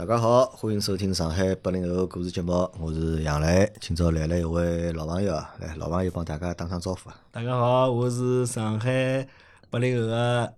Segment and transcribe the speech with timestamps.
[0.00, 3.70] 大家好，欢迎收听上海八零后故事节目，我是杨磊。
[3.82, 7.16] 今朝来了一位老朋友啊，来老朋友帮大家打声招呼啊。
[7.30, 9.28] 大家好，我是上海
[9.68, 10.54] 八零后的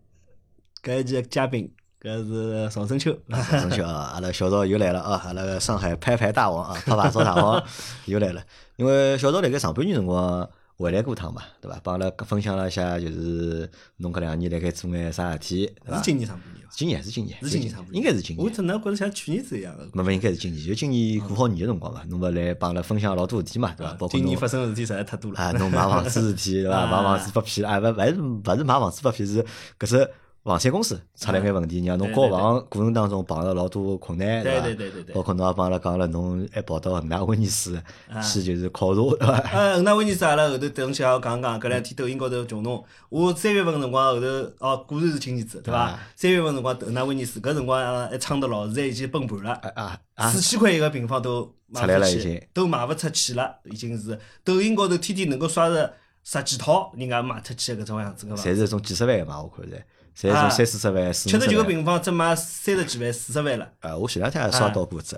[0.80, 1.68] 搿一期的嘉宾，
[2.00, 3.18] 搿是邵春秋。
[3.30, 7.60] 邵春秋啊， 阿拉小赵又来了啊，阿拉个上海拍牌大王啊，拍牌烧大王
[8.06, 8.40] 又来了。
[8.76, 11.78] 因为小赵辣盖上半年辰光回来过趟嘛，对伐？
[11.84, 15.98] 帮阿拉分享了一下，就是侬搿两年辣盖做眼啥事体，对伐？
[15.98, 16.72] 是今年上半年伐？
[16.74, 18.44] 今年是今年，是今年上半年，应该是今年。
[18.44, 19.88] 我只能觉着像去年子一样个？
[19.92, 23.92] 没没，应该是今年，就今年过好年个辰光嘛，侬勿来帮阿拉分享老多事体嘛，对伐？
[23.94, 25.38] 包括今年发生个事体实在太多了。
[25.38, 26.86] 啊，侬买房子事体对伐？
[26.90, 29.44] 买房子被骗啊，勿勿是勿是买房子被骗，是
[29.78, 30.10] 搿只。
[30.44, 34.60] 房产公司出了眼问题，让侬交房过程当中碰着老多困难，对伐？
[34.62, 35.14] 对对对对。
[35.14, 37.80] 包括侬也帮阿拉讲了，侬还跑到恒大威尼斯
[38.20, 39.38] 去就是考察，对伐？
[39.52, 42.84] 呃， 恒大威尼斯阿拉后头等下讲讲，搿两天抖音高头穷侬。
[43.08, 44.26] 我三月份辰光后头
[44.58, 45.96] 哦，果然是亲儿子，对伐？
[46.16, 50.28] 三月份辰光恒大威尼斯搿辰光还撑得牢，现在已经崩盘了，啊啊！
[50.28, 58.42] 四千块一个平方都出来了，已经都卖勿出去了，已经是抖音高头天天能够刷着十几套人家卖出去搿种样子个伐？
[58.42, 59.80] 侪是种几十万个嘛，我看在。
[60.16, 63.72] 侪从三四十万、四七十九个平方只卖三十几万、四十万了。
[63.80, 65.16] 啊，我前两天也刷到过只。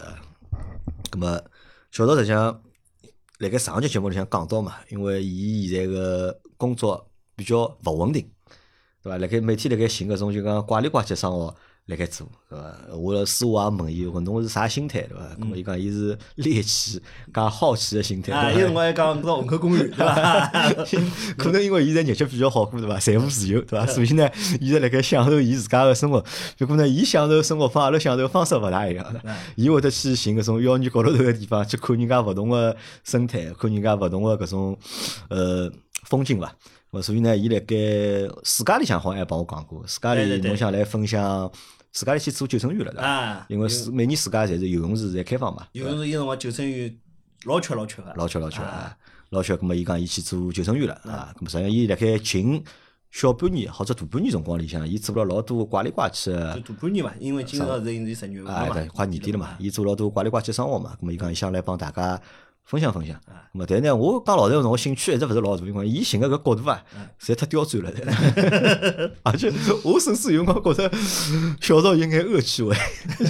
[1.11, 1.41] 咁么，
[1.91, 2.63] 小赵实际上，
[3.39, 8.31] 辣盖上集节目里向讲到嘛，因为伊现在个工作比较勿稳定，
[9.03, 9.19] 对伐？
[9.19, 11.55] 辣盖每天辣盖寻搿种就讲怪里怪气生活。
[11.87, 12.75] 辣盖做，对伐？
[12.97, 15.23] 我私下也问伊，问侬是啥心态，对伐？
[15.39, 16.99] 咾么伊讲伊是猎奇
[17.33, 18.33] 加好奇的心态。
[18.33, 20.51] 啊，有辰光还讲到虹口公园，对伐？
[21.37, 22.99] 可能因为现在日脚比较好过，对伐？
[22.99, 23.87] 财务自由，对伐？
[23.87, 24.27] 所以呢，
[24.61, 26.25] 伊在辣盖享受伊自家个生活。
[26.57, 29.21] 结果呢，伊享受生活方阿拉享受方式勿大一样的。
[29.57, 32.75] 伊会得去寻搿种妖女高头头个地方，去看人家勿同个
[33.05, 34.79] 生态，看人家勿同个搿种
[35.29, 35.71] 呃
[36.05, 36.51] 风景伐？
[37.03, 37.77] 所以呢，伊辣盖
[38.45, 41.51] 暑假里向好像还帮我讲过，暑假里侬想来分享。
[41.95, 43.47] 自家里去做救生员了，对伐？
[43.49, 45.65] 因为是每年自家侪是游泳池侪开放嘛。
[45.73, 46.93] 游泳池伊辰光救生员
[47.45, 48.13] 老缺老缺个。
[48.17, 48.97] 老缺老缺啊！
[49.31, 51.33] 老缺，葛末伊讲伊去做救生员了啊！
[51.37, 52.65] 葛末实际上伊辣盖近
[53.13, 56.61] 小半年或者大半年辰光里向，伊做了老多怪里怪气个。
[56.61, 58.69] 大半年嘛，因为今朝是已经十月份嘛。
[58.71, 60.97] 对，快年底了嘛，伊做老多怪里怪气生活嘛。
[61.01, 62.21] 葛末伊讲伊想来帮大家。
[62.65, 63.15] 分享分享，
[63.55, 66.83] 咁但呢，我讲老实话，我兴趣一直勿是老大，因为伊寻个搿角度啊，
[67.19, 67.91] 实在太刁钻了。
[69.23, 69.53] 而且
[69.85, 70.97] 我甚至有辰光觉着
[71.61, 72.75] 小赵有眼恶趣味，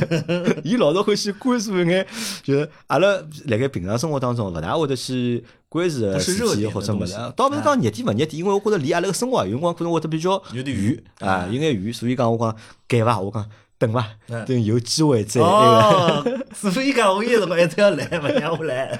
[0.62, 2.06] 伊老是欢喜关注一眼，
[2.44, 3.08] 就是阿拉
[3.46, 12.56] 辣盖平常生活当中勿大会得去关注个事体或者物事，倒勿是讲热点勿热点，因为我觉着离阿拉个生活有辰光可能会得比较远啊，有眼远，所以讲我讲
[12.86, 13.44] 改伐，我讲。
[13.84, 14.08] 等伐，
[14.46, 16.70] 等有机会再那个。
[16.70, 18.98] 所以讲，我有辰光一直要来，勿让我来。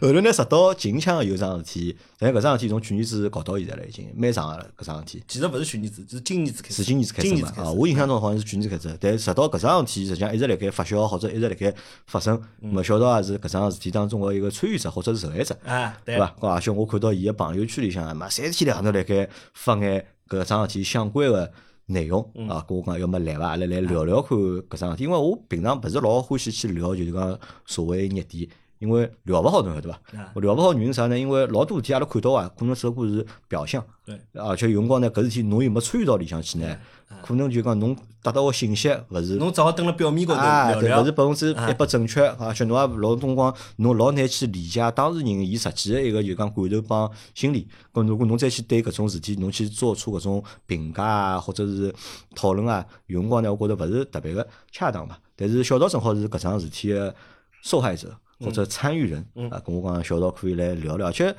[0.00, 4.66] 后头呢，直到近腔有桩事体，但搿桩事体从去年子搞到现在了，已经蛮长了。
[4.76, 6.76] 搿桩事体其实勿是去年子，是今年子开始。
[6.76, 7.52] 是今年子开始嘛？
[7.58, 11.72] 啊，我印象中好像是去年子开始，但直到搿桩事体，实际上一直辣盖发酵，或者一直辣盖
[12.06, 12.40] 发生。
[12.58, 16.34] 没晓得也是搿桩事体当中个一个参与者或者是受害者，啊，对伐？
[16.40, 21.52] 而且我看到伊个朋友圈里向，嘛三天两头辣盖发眼搿桩事体相关个。
[21.90, 28.48] 内容啊，跟我讲要么来伐，阿拉来聊聊看搿桩事体，因为我平常勿是老欢喜去聊，就是讲所谓热点，
[28.80, 30.00] 因为聊勿好侬晓得伐？
[30.40, 31.16] 聊勿好原因啥呢？
[31.16, 36.76] 因为老多事体阿拉看到啊，可能只不过是表象，对，而且有辰光呢，搿事体侬又没参与到里向去呢。
[37.22, 47.68] 可能就讲侬得到个信息勿是，侬只好蹲辣表面高头聊聊，勿是百分之一百正确，而且侬也老辰光侬老难去理解当事人伊实际个一个就讲感受帮心理。
[47.92, 51.92] 搿如果侬再去对搿种事体，侬去做出搿种评价啊，或者是
[52.34, 55.18] 讨论啊，有辰光呢，我觉着勿是特别个恰当嘛。
[55.36, 57.14] 但是小赵正好是搿桩事体个
[57.62, 61.08] 受害者或者参与人啊，跟我讲小赵可以来聊聊。
[61.08, 61.34] 而且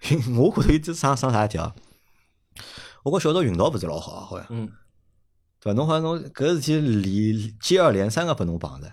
[0.36, 1.74] 我觉着伊只上上啥条？
[3.04, 4.46] 我觉小赵运道勿是老好啊，好像。
[4.50, 4.68] 嗯
[5.60, 5.76] 对伐？
[5.76, 8.86] 侬好像侬搿事体连接二连三个拨侬碰着，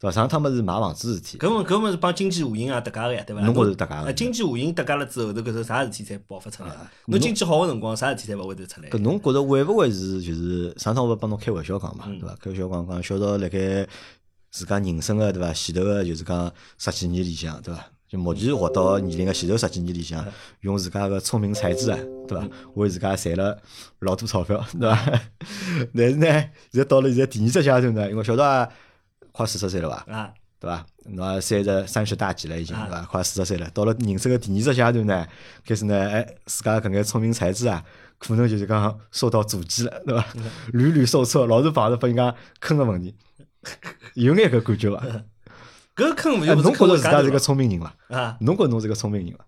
[0.00, 0.10] 对伐？
[0.10, 3.42] 上趟么是买房子事体，搿么搿么是帮经济下行啊，搭界个呀，对伐？
[3.42, 4.12] 侬觉着搭界个？
[4.12, 6.70] 经济下行搭界了之后，头搿种啥事体才爆发出来？
[7.06, 8.90] 侬经济好个辰光，啥事体侪勿会得出来？
[8.90, 12.34] 搿侬觉着会勿会是就是上趟我帮侬开玩笑讲嘛，对伐？
[12.40, 13.86] 开玩笑讲讲，小赵辣盖
[14.50, 15.52] 自家人生个对伐？
[15.52, 17.84] 前头个就是讲十几年里向，对伐？
[18.08, 20.24] 就目前活到年龄个前头十几年里向，
[20.60, 22.48] 用自家个聪明才智啊，对伐？
[22.74, 23.60] 为自家赚了
[23.98, 25.20] 老多钞票，对伐？
[25.94, 26.26] 但是呢，
[26.70, 28.70] 现在到了现在第二只阶段呢，因为晓得
[29.32, 30.12] 快四十岁了伐？
[30.12, 30.86] 啊，对伐？
[31.10, 33.02] 侬三十三十大几了已经，对伐？
[33.02, 35.26] 快四十岁了，到了人生个第二只阶段呢，
[35.66, 37.84] 开始呢，哎，自家搿眼聪明才智啊，
[38.18, 40.24] 可能就是讲受到阻击了，对伐？
[40.72, 43.14] 屡屡受挫，老是碰着被人家坑个问题，
[44.14, 45.04] 有眼搿感觉伐？
[45.96, 47.94] 搿坑勿就侬觉着自家是个聪明人伐？
[48.08, 49.44] 啊，侬觉着侬是个聪明人伐？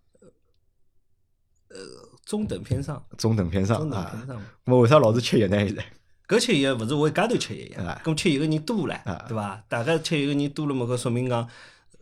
[1.69, 1.77] 呃，
[2.25, 3.05] 中等偏上。
[3.17, 4.21] 中等偏上啊。
[4.65, 5.57] 我为啥老是吃药呢？
[5.59, 5.85] 现在？
[6.27, 9.65] 搿吃一个勿是我一家头吃一个啊，咁吃一个人多唻啊，对伐？
[9.69, 11.49] 大家吃一个人多了嘛，搿说明讲，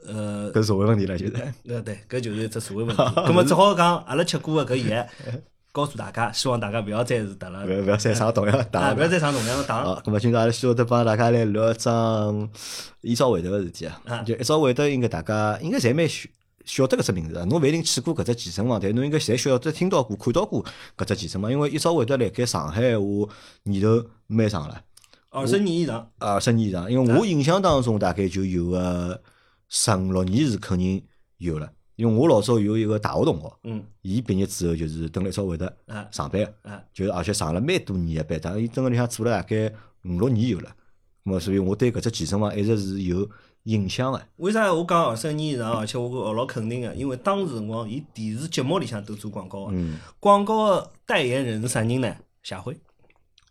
[0.07, 3.03] 呃，搿是社会问题了，对，搿就是一只社会问题。
[3.25, 5.07] 咁么只好讲，阿拉吃过个搿药，
[5.71, 9.85] 告诉大家，希望大家勿要再是得了，勿要勿要再上同样的啊，当勿要再上同样的当。
[9.85, 12.51] 好，咁么今朝阿拉希望得帮大家来聊一桩
[13.03, 14.23] 一朝会得个事体啊啊。
[14.23, 16.29] 就一朝会得，应该大家应该侪蛮晓
[16.65, 17.45] 晓得搿只名字啊。
[17.45, 20.65] 侬勿一定去过搿只健身房，但侬应该侪晓得听到过、看到过
[20.97, 21.51] 搿只健身房。
[21.51, 23.29] 因为一朝会得辣盖上海闲话
[23.65, 24.83] 年头蛮长了，
[25.31, 26.91] 二十年以上，二十年以上。
[26.91, 29.23] 因为我印象当中大概就有个
[29.69, 31.05] 十五六年是肯定
[31.37, 31.71] 有了。
[31.99, 36.71] 因为我老早有一个大学同学，嗯，伊毕业之后就是蹲辣一朝会得啊上班个。
[36.71, 39.69] 啊，就是而且上了蛮多年个班，但伊蹲个里向做了大概
[40.05, 40.73] 五六年有了。
[41.25, 43.29] 咁么，所以我对搿只健身房一直是有
[43.65, 44.23] 印象个。
[44.37, 46.95] 为啥我讲二十年以上，而且我觉老肯定个？
[46.95, 52.17] 因为当时辰光，伊电视节目里向都做广告个，嗯，广告个代言人是啥人呢？
[52.45, 52.79] 夏辉，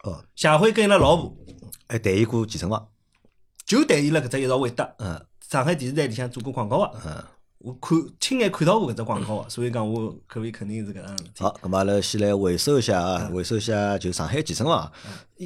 [0.06, 1.36] 哦，夏辉跟伊拉老婆
[1.90, 2.88] 还代言过健身房。
[3.66, 6.92] 就代言了搿只一朝会得，嗯上海电视台里向做过广告个。
[7.06, 7.24] 嗯。
[7.60, 11.44] 我看亲眼看到过搿只广告个，所以讲我口味肯定是搿样事体。
[11.44, 14.92] 好，咁么阿拉先来回首一下啊，回首一下就上海健身房。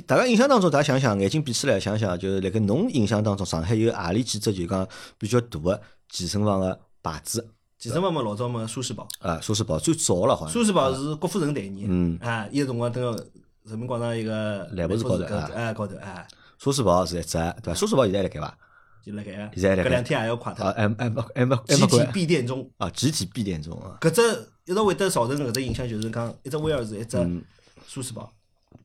[0.05, 4.87] 大家印象当中，大家想想，眼睛闭起来想想，就是辣盖侬印象当中，上海有何里几只就讲
[5.17, 7.47] 比较大个健身房个牌子
[7.77, 9.39] 健身房嘛，老早嘛，舒适宝，啊？
[9.41, 10.53] 舒适宝最早了，好像。
[10.53, 13.25] 舒适宝是郭富城代言嗯的，啊，伊个辰光蹲个
[13.63, 16.27] 人民广场一个兰博士高头啊哎高头哎，
[16.57, 17.73] 舒适宝是一只，对伐？
[17.73, 18.57] 舒适宝现在还辣盖伐？
[19.03, 22.69] 就辣盖，现在两天也要垮脱啊，，还还没还没集体闭店中。
[22.77, 23.97] 啊，集体闭店中啊。
[24.01, 24.21] 搿只
[24.65, 27.43] 一直会得造成搿只影响，就是讲一只威尔士，一只嗯
[27.87, 28.31] 舒适宝，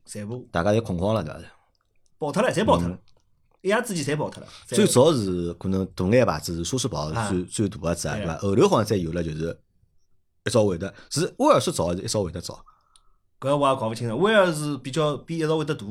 [0.05, 1.39] 全部大家侪恐慌了，对伐？
[2.17, 2.97] 爆脱了，侪爆脱了，
[3.61, 4.47] 一夜之间侪爆脱了。
[4.65, 8.37] 最早是可能大眼牌子是舒适宝最最大个只，对对伐？
[8.37, 9.59] 后头好像再有了就是
[10.45, 12.63] 一朝会得，是威尔士早还是一朝会得早？
[13.39, 15.85] 搿我也搞勿清楚，威尔士比较比一早会得大，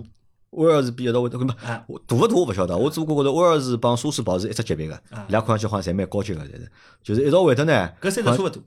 [0.56, 6.70] 威尔士比一道会得，搿大勿大我勿晓得，我只不过觉着威尔士帮舒适堡是一只级别个，啊伊拉看上去好像侪蛮高级个，侪是。
[7.02, 8.62] 就是一道会得呢，搿三只差勿多。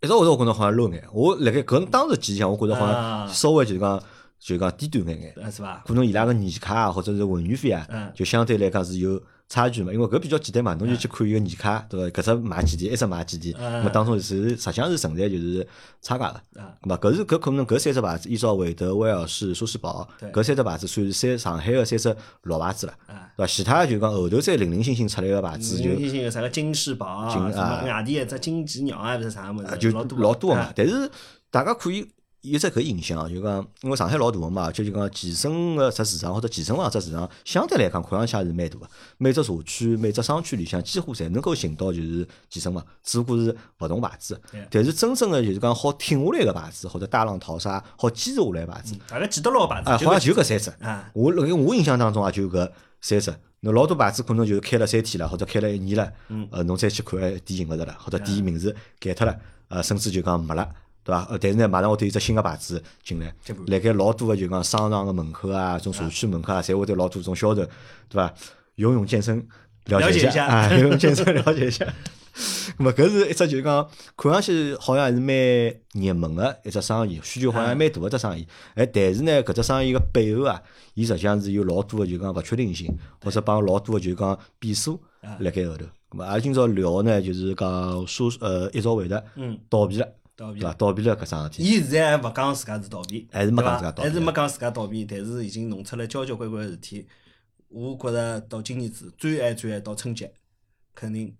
[0.00, 3.98] 一道会得我觉着好像 low 眼，我辣盖搿当时记忆里向，我觉着好啊像稍微就是讲
[4.38, 5.44] 就是讲低端眼眼。
[5.44, 5.82] 啊，是伐？
[5.86, 9.20] 可能伊拉个年卡啊，或者是会员费啊嗯，就相对来讲是有
[9.52, 9.92] 差距嘛。
[9.92, 12.22] 因为搿比较简单嘛，侬就去看一个年卡，对伐？
[12.22, 15.66] 搿只买几钿，一只买几钿，嗯那么当中是实际上是存在就是
[16.00, 16.60] 差价个。
[16.60, 23.28] 啊，咁么搿是搿可能搿三只牌子，依照韦德、威尔士、舒适宝，搿三只牌子算是三上海个三只老牌子了，啊。
[23.36, 23.46] 对伐？
[23.46, 30.72] 其他就讲后头再零零星星出来个牌子就新兴有啥个金翅宝啊，外地一只金鸡鸟啊，勿是啥物事，啊就老多老多个嘛啊。
[30.74, 31.10] 但是
[31.50, 32.06] 大家可以
[32.42, 38.90] 有只搿印象，就讲因为上海老大个嘛，而且就讲健身个只市场或者健身房只市场，相对来讲看上去也是蛮大个。
[39.16, 44.40] 每只社区、每只商区里向几乎侪能够寻到就是健身房，只不过是勿同牌子。
[44.70, 50.70] 但是真正个就是讲好挺下来个牌子，或者大浪淘沙好坚持下来个牌子，大家记得牢牌子，啊，好像就搿三只。
[50.84, 52.68] 啊，我我印象当中也就搿
[53.00, 53.32] 三只。
[53.60, 59.38] 侬老多牌子可能就是开了三天了，或者开了一年了，嗯呃，侬再去看，哎，店寻勿着了，或者店名字改脱了，
[59.68, 60.68] 呃，甚至就讲没了，
[61.04, 61.26] 对伐？
[61.30, 63.34] 呃，但是呢，马上会得有只新个牌子进来
[63.66, 67.66] 辣盖老多个就讲商场个门口啊，种社区门口啊，侪会得老多种销售，对
[68.10, 68.32] 伐？
[68.76, 69.46] 游泳健身
[69.86, 71.86] 了解一下啊，游泳健身了解一下。
[72.78, 75.36] 咁么搿是一只就是讲看上去好像还是蛮
[75.92, 78.46] 热门个一只生意，需求好像还蛮大个一只生意。
[78.74, 80.62] 哎，但是呢，搿只生意个背后啊，
[80.94, 84.98] 伊实际上是有老多个就讲勿确定性，或者帮老多个就讲变数
[85.40, 85.84] 辣盖后头。
[86.10, 90.08] 咁么阿拉今朝聊个呢，就是讲说呃一朝会得嗯，倒闭了，
[90.50, 90.72] 对伐？。
[90.74, 91.62] 倒闭了搿桩事体。
[91.62, 97.06] 伊现在还勿讲自家是倒闭，还是没讲自家倒闭还是没讲自家倒闭，但是已经弄出了交交关关个事体。
[97.68, 100.32] 我觉着到今年子最晚最晚到春节，
[100.94, 101.34] 肯定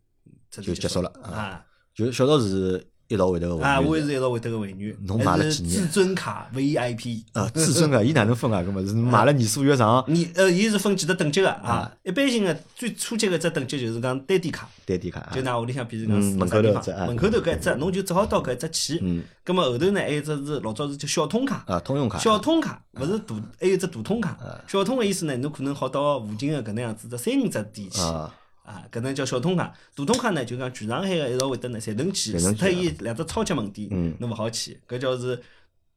[0.51, 3.78] 就结束了啊啊就小道是一道会得个啊！
[3.81, 7.23] 我也是一道会得个会员，侬买了几年至尊卡 VIP。
[7.33, 8.61] 啊，至尊个，伊哪能分啊？
[8.61, 11.92] 搿么是买了年数越长， 你呃，伊是分几只等级个啊啊？
[12.02, 15.31] 一般性个最初级个只等级就是讲单点卡，单点卡啊。
[15.35, 18.99] 就拿屋里向，比如讲嗯门口头只门口头搿一只，侬就只好到搿一只去。
[19.02, 22.16] 嗯葛末后头呢，还有只是老早是叫小通卡，啊，通用卡。
[22.19, 24.38] 小通卡勿是大，还有只大通卡。
[24.69, 28.00] 小通个意思呢，侬可能好到附近个搿能样子只三五只店去。
[28.00, 29.73] 啊，啊，搿能叫小通卡。
[29.95, 35.37] 大通卡呢，就讲全上海个一道会得呢，侪能去，除脱伊两只超级门店嗯，侬勿好去，搿叫是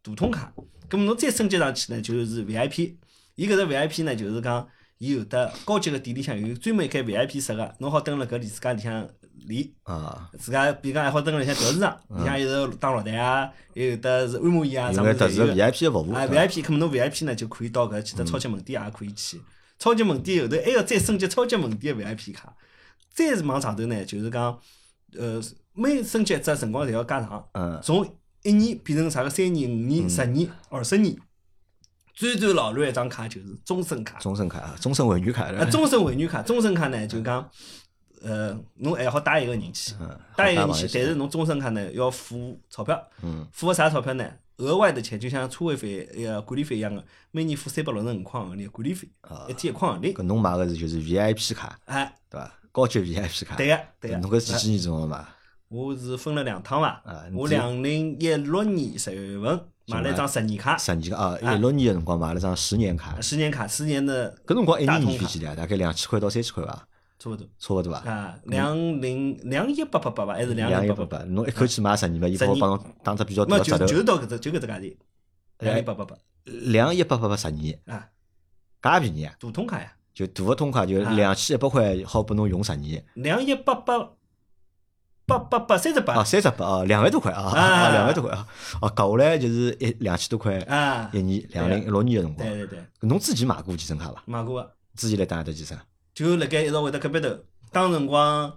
[0.01, 0.51] 大通卡。
[0.89, 2.95] 葛末侬再升级上去呢，就是 VIP。
[3.35, 4.67] 伊搿只 VIP 呢，就是讲
[4.97, 9.07] 伊有得高级个店里向有专门一间 VIP 室个，侬好蹲辣搿里自家里向
[9.45, 9.69] 练。
[9.83, 15.53] 啊，自家比如讲还好蹲辣里向调市场，里向有得打落台啊，还有得是按摩椅啊，啥物事侪有的。
[15.55, 16.13] VIP 的服务。
[16.13, 19.39] 啊，VIP，咁么侬 VIP 呢就可以到搿几只超级门店也可以去。
[19.77, 22.55] 超级门店后头还要再升级超级门店的 VIP 卡，
[23.13, 24.59] 再是往上头呢，就是讲，
[25.17, 25.41] 呃，
[25.73, 28.05] 每升级一只辰光侪要加长，嗯从
[28.43, 31.17] 一年变成啥个三年、五年、十年、二十年，
[32.13, 34.19] 最最老卵一张卡就是终身卡。
[34.19, 37.49] 终身卡啊，终身会员卡啊，的，终身会员卡，终身卡呢就讲，
[38.21, 44.31] 呃，侬还好带一个人去，嗯带一个人去，但是侬终身卡呢要付钞票，嗯，付个啥钞票呢？
[44.57, 49.07] 额外的钱，就像车位费、一个管理费一样的，每年付三百六十五块行钿管理费，
[49.49, 50.13] 一天一块行钿。
[50.13, 52.53] 搿侬买个是就是 VIP 卡，哎，对伐？
[52.71, 54.17] 高级 VIP 卡，对个，对个。
[54.17, 55.25] 侬搿是几几年辰光买？
[55.67, 65.55] 我是分了两趟伐我这两零一六年十月份买了一张十年卡，十年卡，啊一六年个辰光买了张十年卡，十年卡，十年的搿辰光一年年费几钿啊？
[65.55, 66.87] 大概两千块到三千块伐？
[67.17, 67.99] 差不多差勿多伐？
[68.09, 71.23] 啊，两零两一八八八吧，还是两零八八八？
[71.25, 74.95] 侬一口气买十年嘛，伊帮我帮侬打只比较没就大个折头，就到搿只就搿只价钿，
[75.59, 76.15] 两一八八八。
[76.45, 78.07] 两一八八八十年，啊，
[78.81, 79.33] 介便宜啊！
[79.39, 81.11] 大通卡呀，就大个通卡就啊。
[81.13, 83.03] 两千一百块，好拨侬用十年。
[83.15, 83.97] 两一八八
[85.25, 87.59] 八八八三十啊，八三十八啊，两万多块啊，啊。
[87.59, 88.47] 啊，两万多块啊，
[88.79, 92.47] 哦，搞下来就是一两千多块啊，一年，两零一六年个辰光。
[92.47, 92.67] 对。
[92.67, 94.21] 对对，侬之前买过健身卡伐？
[94.27, 95.75] 买过个，之前来打得健身？
[96.15, 97.29] 就辣盖一直会得隔壁头，
[97.73, 98.51] 当辰光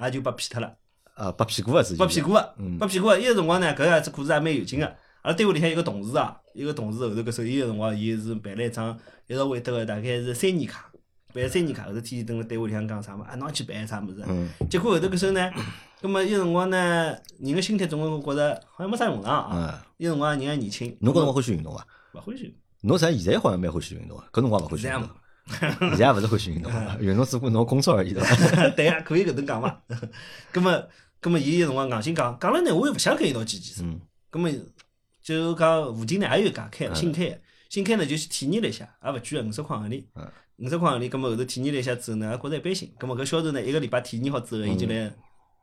[0.00, 0.74] 也就被骗脱了，
[1.14, 1.98] 啊，拔屁股啊，之前。
[1.98, 3.20] 被骗过个，嗯被骗过个。
[3.20, 4.86] 伊个辰光呢，搿样子故事也蛮有劲个。
[5.20, 10.90] 阿拉单位里向有个同事啊，一个同事后头搿手伊个辰光，伊是办了一张一直会得个大概是三年卡，
[11.34, 14.24] 办三年卡，后头天天蹲辣单位里向讲啥嘛，啊，侬也去办啥物事？
[14.26, 15.50] 嗯，结果后头搿时候呢，
[16.00, 19.50] 葛末伊个辰光呢，人个心态总归觉着好像没啥用场啊。
[19.52, 21.86] 嗯，伊个辰光人还年轻，侬搿辰光欢喜运动伐？
[22.14, 22.56] 勿欢喜。
[22.80, 25.02] 侬实际现在好像蛮欢喜运动个，搿辰光勿欢喜运动，
[25.80, 28.68] 现在也勿是欢喜运动 运动只不过侬工作而已对伐？
[28.76, 29.76] 对呀，可以搿能讲嘛。
[30.52, 30.88] 葛末，
[31.20, 33.86] 葛末伊有辰光硬性讲，讲了呢，我又勿想跟伊一道去健身。
[33.88, 34.00] 嗯
[34.30, 34.50] 葛末
[35.22, 37.40] 就讲附近呢也有一家开的新开的，
[37.70, 40.28] 新开呢就去体验了一下，也勿贵个五十块行钿嗯。
[40.58, 42.90] 五十块行钿，葛末后头体验了一下之后呢，也觉着一般性。
[42.98, 45.10] 葛末搿销售呢，一个礼拜体验好之后，伊就来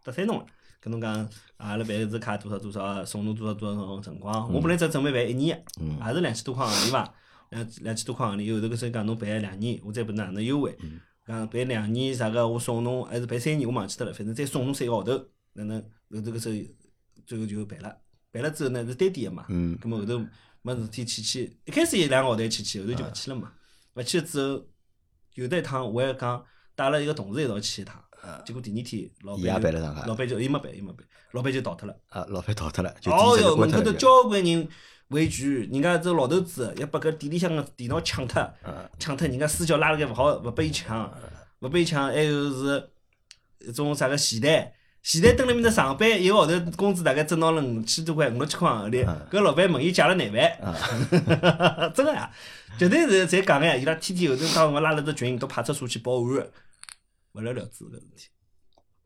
[0.04, 0.46] 搭讪侬了。
[0.80, 4.52] 跟侬讲，啊阿拉办搿只卡多少多少，送侬多少多少辰光。
[4.54, 7.14] 我本来只准备办一年也是两千多块行钿伐？
[7.56, 10.76] 两两千多块行钿，后头搿时候讲侬办两年，我再拨哪能优惠？
[10.82, 15.12] 嗯讲办两年啥个，我送侬还是办三年，我忘记脱了，反正再送侬三个号头，
[15.54, 15.82] 哪能
[16.12, 16.56] 后头搿时候
[17.26, 17.98] 最后就办了。
[18.32, 20.24] 办了之后呢是单点个嘛，嗯咁么后头
[20.62, 23.52] 没事体去去，一开始一两个号头去去，后头就勿去了嘛。
[23.96, 24.68] 勿去了之后，
[25.34, 26.46] 有的一趟我还讲
[26.76, 28.04] 带了一个同事一道去一趟，
[28.46, 30.98] 结果第二天老板就办了张卡老板就伊没办，伊没办，
[31.32, 32.00] 老板就逃脱了。
[32.10, 33.94] 啊，老板逃脱了，就哦哟，口头脱了就。
[33.94, 34.68] 交关人
[35.10, 41.12] 围聚，人家这老头子要把搿店里向个电脑抢脱，嗯抢脱人家私交拉了盖勿好，勿拨伊抢，
[41.60, 42.90] 勿拨伊抢，还有是
[43.60, 44.74] 一种啥个前台。
[45.04, 49.06] 前台蹲辣面搭上班，一个号头工资大概挣到了五千多块，五六千块行钿。
[49.30, 52.32] 搿老板问伊借了廿万， 真个呀，
[52.80, 53.76] 绝对是侪讲个呀。
[53.76, 56.52] 伊拉天天后头当我拉了只群，到派出所去报案个，
[57.34, 58.30] 勿了了之搿事体。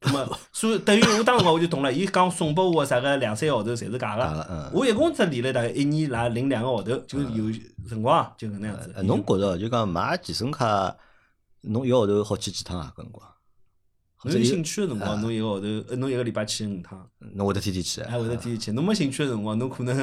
[0.02, 4.72] 那么，所以等于我当辰光我就懂了，伊讲送拨我啥个两三个号头侪是假个。
[4.74, 7.52] 我一共只练了大概一年啦零两个号头，就有
[7.88, 8.94] 辰光啊就搿能样子。
[8.96, 10.96] 呃侬觉着就讲买健身卡，
[11.62, 12.94] 侬一个号头好去几趟啊？
[12.96, 13.28] 搿辰光，
[14.24, 18.02] 侬有兴趣个辰光，侬一个号头，呃，侬一个礼拜去五趟，侬会得天天去？
[18.04, 18.72] 还会得天天去。
[18.74, 19.96] 侬没兴趣个辰光，侬可能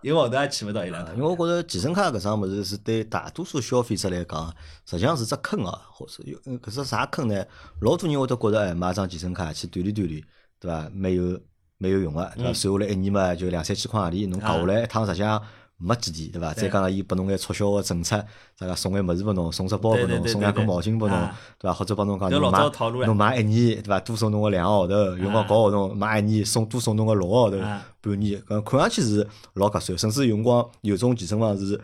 [0.00, 1.14] 一个号头也去勿到伊拉趟。
[1.14, 4.54] 因为我觉着健身卡搿桩物事是对大多数消费者来讲，
[4.86, 7.44] 实际上是只坑哦，或者有嗯搿只啥坑呢？
[7.82, 10.22] 老多人会得觉着，哎，买张健身卡去锻炼锻炼，
[10.58, 10.90] 对伐？
[10.94, 11.38] 蛮有
[11.76, 12.50] 蛮有用个，对伐？
[12.50, 15.42] 嗯算下来一年嘛，就两三千块行钿，侬搞下来一趟实际上
[15.80, 16.52] 没几天，对伐？
[16.52, 18.22] 再加上伊拨侬眼促销个政策，
[18.58, 21.74] 啥个送眼物事拨侬，送只包拨侬，送两根毛巾拨侬啊，对伐？
[21.74, 23.98] 或者帮侬讲侬买侬买一年，对伐？
[24.00, 27.58] 多送侬个两个号头，用光啊搞号头买一年送多送侬个六个号头。
[27.58, 31.78] 啊半年，搿看上去是老合算，甚至有辰光有种健身房是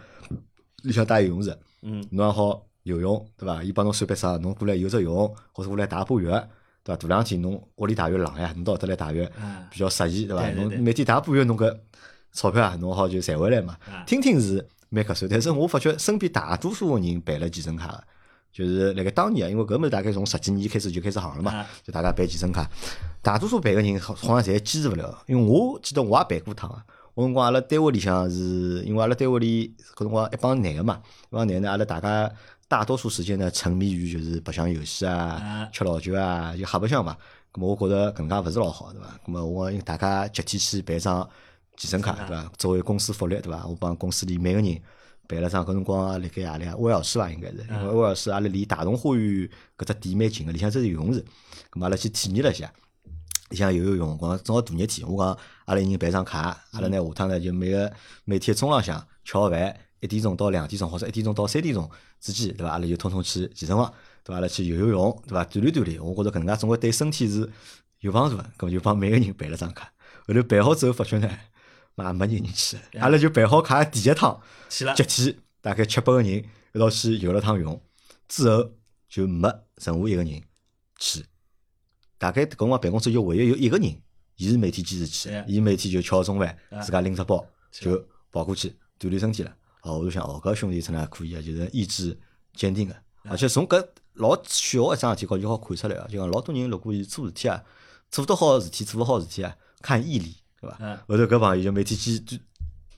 [0.83, 3.63] 里向带游泳池，嗯，侬也好游泳，对伐？
[3.63, 6.25] 伊帮侬算笔啥，侬过来游只泳，或者过来打把浴，
[6.83, 6.97] 对伐？
[6.97, 10.43] 大两天侬屋里打浴冷呀，侬到搿搭来打浴啊比较适宜，对伐？
[10.45, 11.77] 对对对侬每天打把浴，侬搿
[12.37, 14.05] 钞票啊，侬好就赚回来嘛啊。
[14.07, 18.05] 听听是蛮合算，但是我发觉身边大多数个人办了健身卡，
[18.53, 22.71] 就是辣盖当年啊，因为搿物事大概从十几年开始就开始行了嘛啊，就大家办健身卡，
[23.23, 26.85] 大多数办个人好好像侪坚持勿了，因为我记得我也办过趟啊。
[27.15, 31.01] 我辰光阿拉单位里向是，因为阿拉单位里搿辰光一帮男个嘛，
[31.31, 32.31] 一帮男的阿拉大家
[32.69, 37.17] 大多数时间呢沉迷于就是白相游戏啊啊、吃老酒啊，就瞎白相嘛。
[37.55, 39.09] 咁么我觉着搿能介勿是老好，对伐？
[39.27, 41.27] 咁么我讲大家集体去办张
[41.77, 42.51] 健身卡，对伐？
[42.59, 43.67] 作为公司福利，对伐？
[43.67, 44.83] 我帮公司里每个人
[45.29, 46.77] 办了张，搿辰光辣盖何里啊？
[46.77, 51.21] 威尔士伐，应该是，因为威尔士阿拉离大同花园搿只店蛮近个，里向只是游泳池，
[51.71, 52.73] 咁么阿拉去体验了一下。
[53.51, 57.93] 里向游游泳，光正好大热天，我讲阿拉一人办张卡，阿拉呢下趟呢就每个
[58.25, 61.89] 每天中浪向吃好饭，一点钟到两点钟或者一点钟到三点钟
[62.21, 62.73] 之间，对伐？
[62.73, 63.93] 阿拉就统统去健身房，
[64.25, 64.35] 对伐？
[64.35, 65.45] 阿拉去游游泳，对伐？
[65.45, 67.49] 锻炼锻炼，我觉着搿能介总归对身体是
[68.01, 69.93] 有帮助个，搿么就帮每个人办了张卡。
[70.27, 71.31] 后头办好之后发觉呢，
[71.97, 74.95] 妈没人人去，阿拉就办好卡第一趟去了。
[74.95, 77.81] 集体大概七八个人一道去游了趟泳，
[78.29, 78.71] 之后
[79.09, 80.43] 就没任何一个人
[80.99, 81.25] 去。
[82.19, 83.97] 大概搿辰光办公室就唯一有一个人，
[84.37, 89.57] 伊是每天坚持去对，伊每天就吃好中饭，啊自家拎只包就跑过去锻炼身体了。
[89.81, 92.19] 哦，我就想，哦，搿兄弟真的还可以啊，就是意志
[92.53, 93.83] 坚定个，而且从搿
[94.15, 97.63] 老小个一桩事体高头就好看出来啊，就讲老多人如果伊做事体啊，
[98.11, 100.37] 做得好个事体，做勿好个事体啊，看毅力，
[100.67, 100.77] 对伐？
[100.81, 102.41] 嗯后头搿朋友就每天坚坚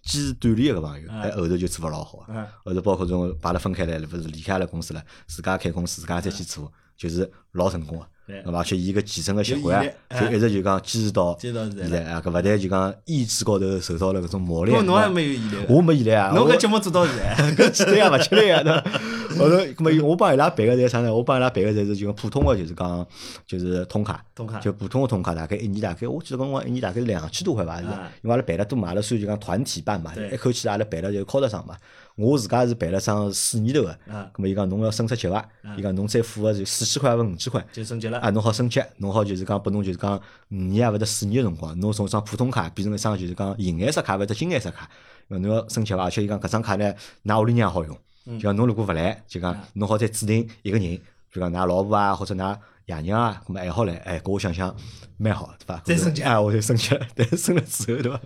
[0.03, 2.27] 坚持锻炼个搿朋友，嗯哎，后头就做勿老好啊。
[2.31, 8.07] 嗯后头包括种把它分开来了，勿是离开了公司了，自家开公司，自家再去做，就是老成功个。
[8.27, 8.43] 对？
[8.43, 14.77] 而且伊个健身个习惯就一直就讲坚持到现在啊，搿勿但就讲意志高头受到了搿种磨练。
[14.77, 19.01] 侬侬还没有毅力，我没毅力啊，侬搿节目做到现在， 搿简单呀，勿吃力啊，对伐？
[19.39, 21.15] 后头，葛末我帮伊拉办个侪啥呢？
[21.15, 23.07] 我帮伊拉办个侪是就讲普通个，就是讲
[23.47, 27.81] 就是通卡，通卡就普通个通卡，大概一年大概我记得搿辰光一年大概是两千多块吧？
[27.81, 31.77] 是啊因为阿拉办了多买了，所以就讲团体办嘛，一口气阿拉办了就敲得上嘛。
[32.17, 35.49] 我自家是办了张四年头个，啊葛末伊讲侬要升只级伐？
[35.77, 37.65] 伊讲侬再付个就四千块分五千块。
[37.73, 38.29] 就升级了啊，。
[38.31, 44.91] 侬好升级，侬好就是讲拨侬就是讲五年啊或者四年个辰光，侬从一张普通卡变成一张就是讲银颜色卡或者金颜色卡，
[45.29, 46.03] 呃侬要升级伐？
[46.03, 46.93] 而且伊讲搿张卡呢，
[47.25, 47.97] 㑚屋里人也好用，
[48.37, 51.01] 就讲侬如果勿来，就讲侬好再指定一个人，
[51.33, 54.75] 就讲㑚老婆啊或者㑚爷娘啊，搿么还好来，哎，搿我想想
[55.17, 55.81] 蛮好，对伐？
[55.85, 58.21] 再升级啊，我就升级了，但是 升了之后，对伐？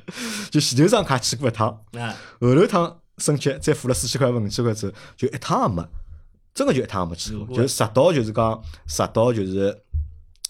[0.51, 5.85] 就前头张卡去过一趟，啊，后头趟升级再付了四千块分五千块之后，就一趟也没，
[6.55, 9.83] 真个就一趟也没去过，有就直到就是讲，直到就是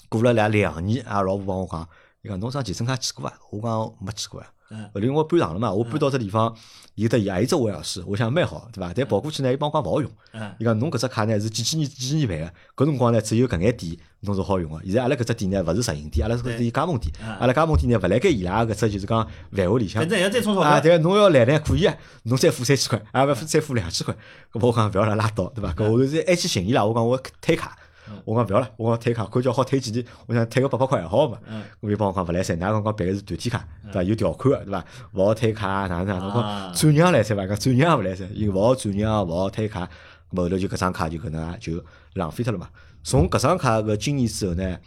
[0.08, 1.88] 过了两两年，阿拉老婆帮我讲，
[2.22, 3.38] 伊讲侬张健身卡去过伐？
[3.50, 4.46] 我讲没去过呀。
[4.72, 6.54] 嗯后头我搬场了嘛，我搬到这地方，
[6.94, 8.92] 有得也有只威尔士，我想蛮好，对伐？
[8.94, 10.10] 但跑过去呢，伊帮我讲勿好用。
[10.32, 14.80] 嗯伊讲侬搿只卡呢是几几年几几年办个，搿辰光呢只有搿眼店侬是好用个。
[14.84, 20.08] 现在阿拉搿只店呢勿是直营店，阿拉是搿是加盟店，啊阿拉加盟店呢勿辣盖伊拉搿只就是讲范围里向反。
[20.08, 24.14] 正也要再充钞啊，对，侬要来呢可以啊，侬再付三千块，啊，勿再付两千块，
[24.52, 25.72] 搿我讲勿要了，拉倒，对伐？
[25.74, 27.76] 搿我是还去寻伊拉，我讲我退卡，
[28.24, 31.38] 我讲勿要了，我讲退卡，看叫好退几钿，我想退个八百块还好嘛。
[31.48, 34.02] 嗯我伊帮我讲勿来三，㑚刚刚办个是团体卡，对伐？
[34.02, 34.84] 有条款个，对伐？
[35.14, 36.26] 勿好退卡，哪能哪能？
[36.28, 37.46] 我啊讲转让来三伐？
[37.46, 39.88] 讲转让也勿来三，伊勿好转让，勿好退卡，
[40.32, 41.84] 咾后头就搿张卡就搿能介就
[42.14, 42.68] 浪费脱了嘛。
[43.02, 44.78] 从搿张卡个经验之后呢，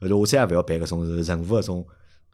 [0.00, 1.86] 后头我再也勿要办搿种是任何搿种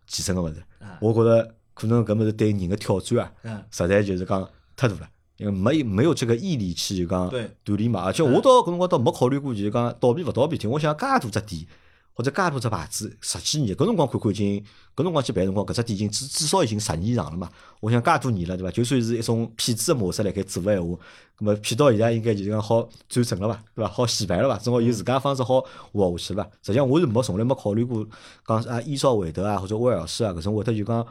[0.07, 0.99] 健身个物事啊。
[1.01, 5.09] 我觉着可能搿物事对人个挑战啊，嗯实在就是讲太大了。
[5.41, 10.67] 因为没没有这个毅力去就讲对锻炼嘛，而且我到搿辰光倒没考虑过，就是讲倒闭勿倒闭体。
[10.67, 11.67] 我想介大只店
[12.13, 14.63] 或者介大只牌子，十几年，搿辰光看看已经，
[14.95, 17.49] 搿辰光去办辰光，搿只店已经至至少已经十年以上了嘛。
[17.81, 18.71] 我想介多年了，对伐？
[18.71, 20.99] 就算是一种骗子个模式辣盖做个闲话，
[21.37, 23.63] 葛末骗到现在应该就是讲好转正了伐？
[23.75, 23.91] 对伐？
[23.91, 24.59] 好洗牌了伐？
[24.59, 26.51] 总归有自家方式好活下去了伐？
[26.63, 28.07] 实际上我是没从来没考虑过
[28.47, 31.07] 讲啊，依照韦德啊或者威尔士啊搿种会得就讲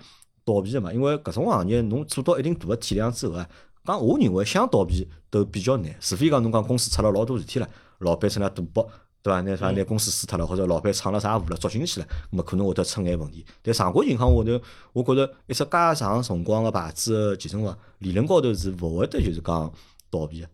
[0.46, 3.50] 倒闭个嘛，因为搿种行业侬做到一定大个体量之后啊。
[3.90, 7.68] 讲我认为想倒闭都比较难，除非讲侬讲公司出了老多事体了，
[8.00, 8.88] 老板出了赌博，
[9.22, 9.42] 对伐？
[9.42, 13.46] 拿啥拿公司输脱了，或者老板闯了啥祸了，捉进去了，那么可能会得出眼问题。
[13.62, 14.62] 但常规情况下头，
[14.94, 19.72] 我觉着一只介长辰光个牌子个健身房，理论高头是勿会得就是讲
[20.10, 20.48] 倒闭个。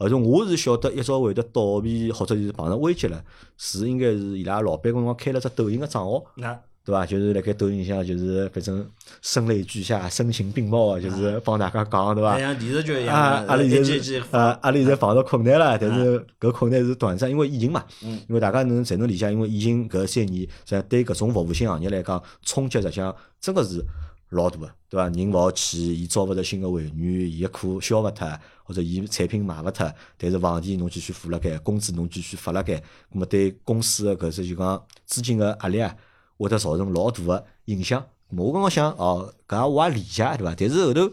[0.00, 3.24] 而且我是晓得，一朝会得倒闭或者是碰上危机了，
[3.56, 7.04] 是应该是伊拉老板搿辰光开了只抖音个账号，那对伐？
[7.04, 8.88] 就是辣盖抖音上，就是反正
[9.20, 12.38] 声泪俱下、声情并茂啊，就是帮大家讲，对伐？
[12.38, 13.84] 像电视剧一啊，样，阿拉一现
[14.22, 17.84] 在啊，阿拉现在碰到困难了，但是搿困难是短暂，因为疫情嘛。
[18.02, 23.84] 嗯因为大家能侪能理解，因为疫情搿三年，实际上对搿种服务性行业来讲，冲击实际上真个是
[24.30, 25.08] 老大个，对伐？
[25.10, 26.92] 人勿好去，伊招勿着新个会员，
[27.30, 28.26] 伊个课销勿脱，
[28.64, 32.76] 或者伊产品卖勿脱，但是房钿侬继续付辣盖，工资侬继续发辣盖，
[33.12, 35.94] 葛末对公司个搿只就讲资金个压力啊，
[36.38, 38.02] 会得造成老大个影响。
[38.36, 40.54] 我刚刚想哦，搿我也理解，对伐？
[40.56, 41.10] 但是后头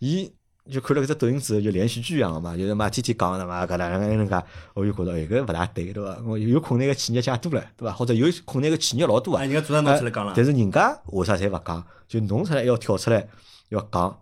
[0.00, 0.32] 伊
[0.70, 4.42] 就看了搿只抖音之后，就连续剧一样个嘛，就是嘛天天讲的嘛，搿能介能介，
[4.74, 6.18] 我就觉着哎搿勿大对，对伐？
[6.24, 7.92] 我有困难个企业介多了，对伐？
[7.94, 9.46] 或者有困难个企业老多啊哎，。
[9.46, 11.86] 人家做啥拿出来讲了，但是人家为啥侪勿讲？
[12.06, 13.26] 就侬出来要跳出来
[13.70, 14.20] 要讲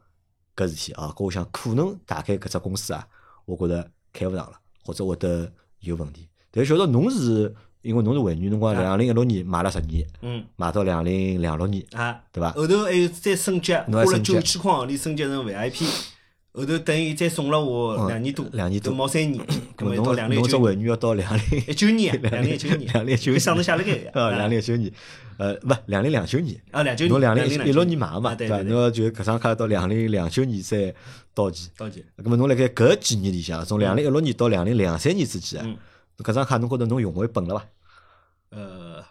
[0.56, 1.12] 搿事体啊！
[1.16, 3.06] 搿我想可能大概搿只公司啊，
[3.44, 4.52] 我觉着开勿上了，
[4.84, 6.28] 或者会得有问题。
[6.50, 10.42] 但晓得侬是因为侬是会员，侬讲两零一六年买了十年，嗯。
[10.56, 12.52] 买到两零两六年，啊，对伐？
[12.52, 15.84] 后头还有再升级，花了九千块行钿升级成 VIP，
[16.52, 19.44] 后头等于再送了我嗯两年多，两年多都毛三年，
[19.76, 23.40] 咁么咁么到两零侬侬只一九年，会员要到 两零一九年，两零一九年，两零一九年。
[23.40, 24.92] 想得下来个啊，两零一九年，
[25.38, 26.56] 呃，勿两零两九年。
[26.70, 28.62] 啊，两九侬年，两零一六年买嘛，对伐？
[28.62, 30.94] 对侬就搿张卡到两零两九年再
[31.34, 31.68] 到期。
[31.76, 35.76] 到期，咁么侬辣盖搿几年里向，从两零一六年到两零两三年之间
[36.18, 37.66] 搿张卡侬觉着侬用回本了伐？
[38.50, 39.04] 呃，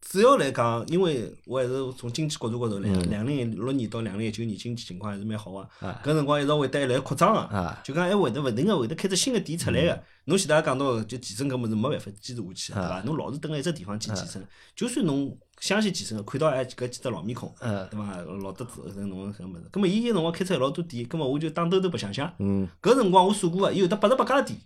[0.00, 5.58] 主要来讲，因为我还是从经济角度高头来，嗯两零一六年到两零一九年经济情况还是蛮好个。
[5.86, 10.02] 啊搿辰光一直会得还来扩张个，啊就讲还会得勿停个会得开只新个店出来嗯个。
[10.26, 13.02] 侬前头也讲到，就健身搿物事没办法坚持下去，对啊伐？
[13.02, 18.16] 侬老是蹲辣一只地方去健身，就算侬相信健身，看到哎搿几只老面孔，嗯对伐？
[18.42, 19.64] 老得子搿侬搿物事。
[19.72, 22.30] 葛末伊有辰光开出来老多店，葛末我就打兜兜白相相。
[22.38, 24.58] 嗯，搿辰光我数过个，伊有得八十八家店，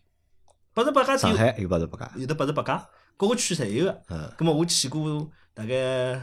[0.75, 4.03] 八十八家上店海有八十八家，有得八十八家，各个区侪有个。
[4.09, 4.31] 嗯。
[4.37, 6.21] 葛末我去过大概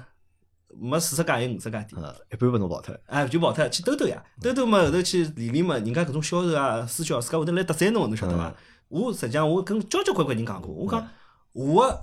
[0.77, 2.01] 没四十家，有五十家店。
[2.01, 2.93] 嗯，一般拨侬跑脱。
[2.93, 8.53] 了，哎，就跑脱去兜兜呀，兜兜嘛，后头去理理嘛，人家搿种销售啊、私销，自家会得来搭讪侬，侬晓得伐？
[8.89, 11.07] 我实际上我跟交交关关人讲过，我讲
[11.53, 12.01] 我个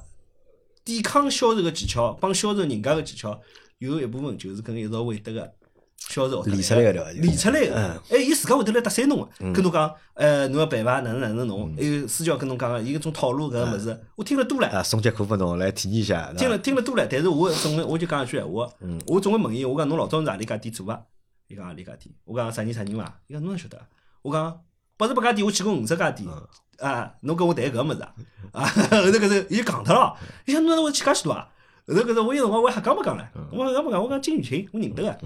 [0.84, 3.38] 抵抗销售个技巧，帮销售人家个技巧，
[3.76, 5.52] 有一部分就是跟一道会得个
[5.98, 8.00] 销售学得练出来个对伐练出来个嗯。
[8.11, 11.00] 哎，伊自家会得来搭讪侬个，跟侬讲，呃，侬要办伐？
[11.00, 11.74] 哪能哪能弄？
[11.76, 14.68] 还有私教跟侬讲个，伊搿种套路搿个物事，我听了多了。
[14.68, 21.00] 啊，送节课拨侬来体验一下，听了听了多了，但是我总归我就讲一句闲话，嗯我总归问伊，我讲侬老早是何里家店做啊？
[21.48, 22.14] 伊讲何里家店？
[22.24, 23.20] 我讲啥人啥人伐？
[23.26, 23.84] 伊讲侬哪晓得啊？
[24.22, 24.61] 我讲
[24.96, 27.12] 八十八家店，我去过五十家店嗯啊！
[27.22, 28.14] 侬跟我谈搿物事啊？
[28.52, 31.48] 啊， 后头搿是伊讲脱了，伊讲侬哪能会去介许多啊？
[31.88, 35.18] 后头搿是我有辰光我还瞎讲没讲唻，嗯我讲没讲，我讲金宇清，我认得个。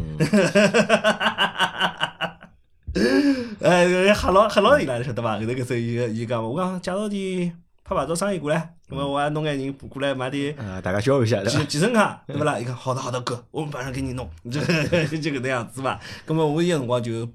[3.62, 5.38] 哎，吓牢吓牢伊拉晓得伐？
[5.38, 10.54] 后头搿时候伊个伊讲，我讲介绍点拍牌照生意过来，咁么我也弄眼人过来买点。
[10.56, 11.66] 啊，大家交流一下，对伐健？
[11.66, 12.58] 健身卡，对不啦？
[12.58, 15.98] 伊讲好的好的哥，我们马上给你弄， 就就搿能样子伐。
[16.26, 17.28] 咁么我有辰光就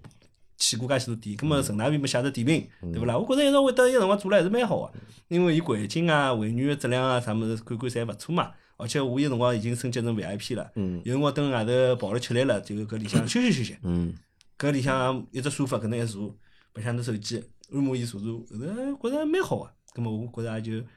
[0.57, 3.17] 去过介许多店，咁么陈大边没写只点评，对勿啦？
[3.17, 4.91] 我觉着一直会得有辰光做了还是蛮好个，
[5.27, 8.51] 因为伊环境啊、会员个质量啊啥物事，看看侪勿错嘛。
[8.77, 13.77] 而且我有辰光已经升级成 VIP 了，嗯有辰光蹲外头跑了吃力了，就搿里向休息休息。
[13.83, 14.13] 嗯，
[14.57, 16.35] 搿里向一只沙发搿能一坐，
[16.71, 19.71] 白相着手机，按摩椅坐坐，后头觉着蛮好个。
[19.93, 20.87] 咁么我觉着也就。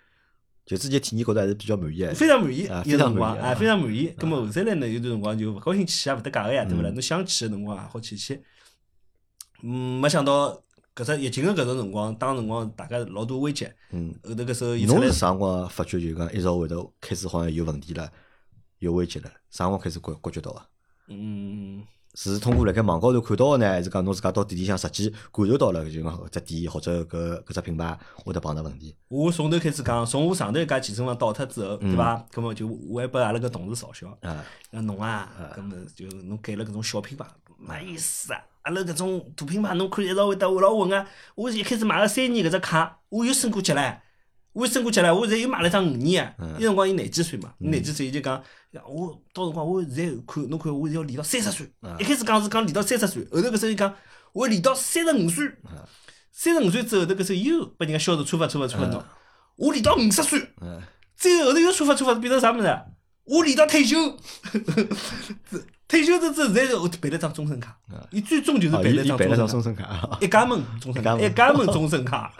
[0.66, 4.08] 就自己体验觉得还是比较满意的，非常满意，啊有辰光啊啊，非常满意。
[4.16, 6.90] 咁么后头来呢，有段辰光就勿高兴去也勿搭界个呀，对勿啦？
[6.90, 8.40] 嗯侬想去个辰光也好去去。
[9.62, 10.62] 嗯，没想到
[10.94, 14.14] 搿只疫情个搿种辰光，当辰光大家老多危机，嗯。
[14.24, 18.10] 后头搿时候伊侬是，啥辰光发觉就讲一直会得开始好像有问题了，
[18.78, 19.30] 有危机了？
[19.50, 20.66] 啥辰光开始觉感觉到啊？
[21.08, 21.82] 嗯，
[22.14, 28.94] 是通过辣盖网高头看到个呢，还是讲侬自家到店里向实际感受到了，就讲搿只店或者搿搿只品牌会得碰到问题？
[29.08, 32.26] 我从头开始讲，从我上头一家健身房倒脱之后，对伐？
[32.32, 37.24] 咁么就我还拨阿拉个同事嘲笑，啊，那侬啊，咁么就侬改了搿种小品牌，
[37.58, 38.40] 没意思啊！
[38.62, 41.06] 阿拉搿种大品牌，侬看一直会得会老混啊！
[41.34, 43.98] 我一开始买了三年搿只卡，我又升过级唻，
[44.52, 46.34] 我又升过级唻，我现在又买了一张五年啊！
[46.38, 48.42] 嗯伊辰光伊廿几岁嘛，伊廿几岁伊就讲，
[48.86, 53.94] 我到辰光我现在看侬看我要练到三十岁，嗯一开始讲是讲练到三十岁，后头搿时候伊讲
[54.32, 55.78] 我要练到三十五岁，嗯
[56.30, 59.02] 三十五岁之后，头搿时候又拨人家销售触发触发触发侬，
[59.56, 60.38] 我练到五十岁。
[60.60, 60.80] 嗯，
[61.16, 62.82] 最后后头又出发出发变成啥物事啊？
[63.30, 63.96] 我练到退休，
[65.86, 67.78] 退休之后，现在是办了张终身卡，
[68.10, 72.34] 伊最终就是哦，办了张终张终身卡，一家门终身卡，一一家门终身卡。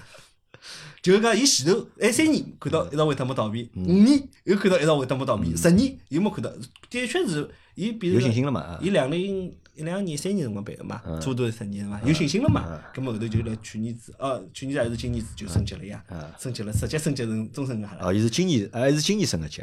[1.02, 6.50] 就是讲，伊前头哎三年看到一直会得没倒闭，五年又看到一直会得没倒闭，十年又没看到，
[6.90, 8.60] 的确是伊比如有说信心了嘛？
[8.60, 8.78] 啊。
[8.82, 11.18] 伊两零一两年、三年辰光办个嘛，嗯。
[11.18, 12.78] 差不多十年了嘛，有信心了嘛。
[12.92, 16.04] 咁么后头就来去年子，哦，去年子还是今年子就升级了呀。
[16.10, 18.06] 嗯，升级了，直接升级成终身卡了。
[18.06, 19.62] 哦，伊是今年，还是今年升个级，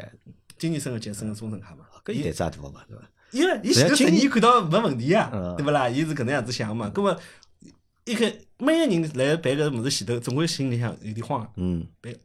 [0.58, 1.84] 今年升个级，升个中层卡嘛。
[2.04, 3.10] 搿伊胆子也大嘛，对伐？
[3.30, 5.88] 因为伊前头十年看到没问题呀嗯，对勿啦？
[5.88, 6.88] 伊是搿能样子想嘛。
[6.88, 7.18] 葛末
[8.04, 11.50] 一开每个人来办搿物事前头，总归心里向有点慌啊。
[11.56, 12.18] 嗯，办介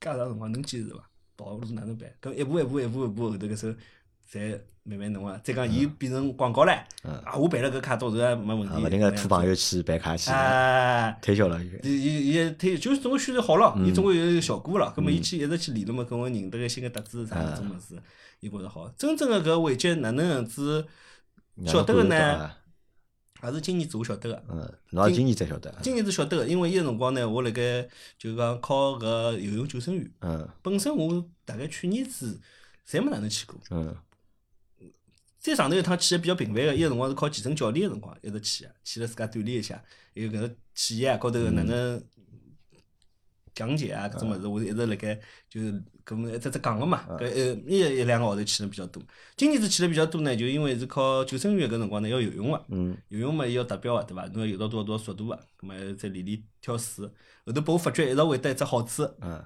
[0.00, 1.08] 长辰光能坚持伐？
[1.36, 2.08] 跑路哪能办？
[2.20, 3.74] 搿一步一步一步一步后头搿时候，
[4.30, 5.40] 侪慢慢弄啊。
[5.42, 6.70] 再讲伊变成广告唻，
[7.02, 8.84] 啊，我办了搿卡到头也没问啊，题。
[8.84, 11.10] 勿停个拖朋友去办卡去，啊。
[11.22, 14.92] 推销了伊，伊伊伊推就是总归宣传好了，伊嗯总归有效果了。
[14.94, 18.00] 葛末伊去一直去练了嘛，跟我认得个新个特子啥搿种物事，
[18.40, 18.88] 伊觉着好。
[18.96, 20.86] 真正个搿环节哪能样子
[21.66, 22.16] 晓得个呢？
[22.16, 22.58] 啊？
[23.42, 24.42] 也是今年子我晓得个。
[24.48, 27.86] 嗯，侬也今年才晓得啊，今年子晓得个，因为伊个辰光呢，我辣盖
[28.18, 30.10] 就讲考搿游泳救生员。
[30.20, 32.40] 嗯本身我大概去年子
[32.88, 33.58] 侪没哪能去过。
[33.70, 33.94] 嗯
[35.44, 39.74] 再上头一趟去的比较频繁个，伊个辰光是考健身教练个辰光一直去个，去了自家锻炼一下，
[40.14, 42.02] 还有搿个企业啊高头哪能
[43.54, 45.70] 讲解啊搿种物事，我一直辣盖就是
[46.06, 49.02] 搿么一直只讲个嘛，搿呃一一两个号头去的比较多。
[49.36, 52.64] 今年子去的比较多呢，就因为是考救生员搿辰光呢要游泳个。
[52.70, 54.24] 嗯游泳嘛，伊要达标个，对伐？
[54.28, 57.06] 侬要游到多少多少速度个，葛末再练练跳水。
[57.44, 59.44] 后头拨我发觉一直会得一只好处，嗯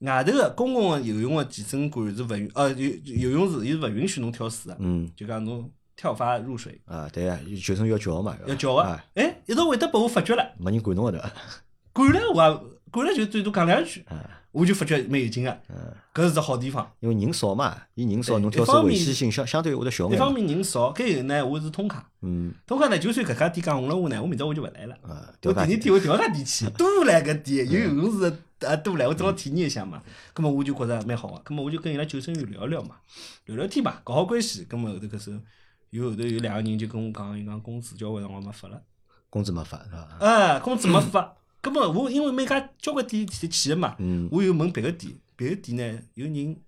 [0.00, 9.04] 外头个公共个游泳个健身馆是勿允，呃游游泳池伊是勿允许侬跳水个，嗯就讲侬跳法入水啊，对啊，救生要叫嘛，要叫个啊，。
[9.14, 11.30] 哎，一直会得拨我发觉了，没人管侬个对伐？
[11.92, 12.58] 管了我也
[12.90, 15.50] 管了就最多讲两句，啊我就发觉蛮有劲个。
[15.68, 15.76] 嗯
[16.12, 16.90] 搿是只好地方。
[16.98, 20.34] 因为人少嘛，伊人少，侬跳水危险性相相对会得小一方。
[20.34, 24.96] 面人少，搿有呢，我是通卡，嗯，通卡呢，就算搿家店讲红了我呢，我明朝我就勿来了。
[25.02, 28.32] 啊，我第二天我调家店去，多来搿店，有有是
[28.66, 30.02] 啊多来，我正好体验一下嘛。
[30.34, 32.96] 咁么我就觉着蛮好个，咁么我就跟伊拉救生员聊聊嘛，
[33.46, 34.66] 聊聊天嘛，搞好关系。
[34.66, 35.40] 咁么后头搿时候，
[35.90, 38.82] 有后头有两个人就跟我讲，伊讲工资交关辰光没发了，
[39.28, 40.26] 工资没发是伐？
[40.26, 41.36] 啊，工资没发。
[41.62, 46.58] 咁么我因为每家交关店去去个嘛，嗯我又问别个店，别个店呢有人硬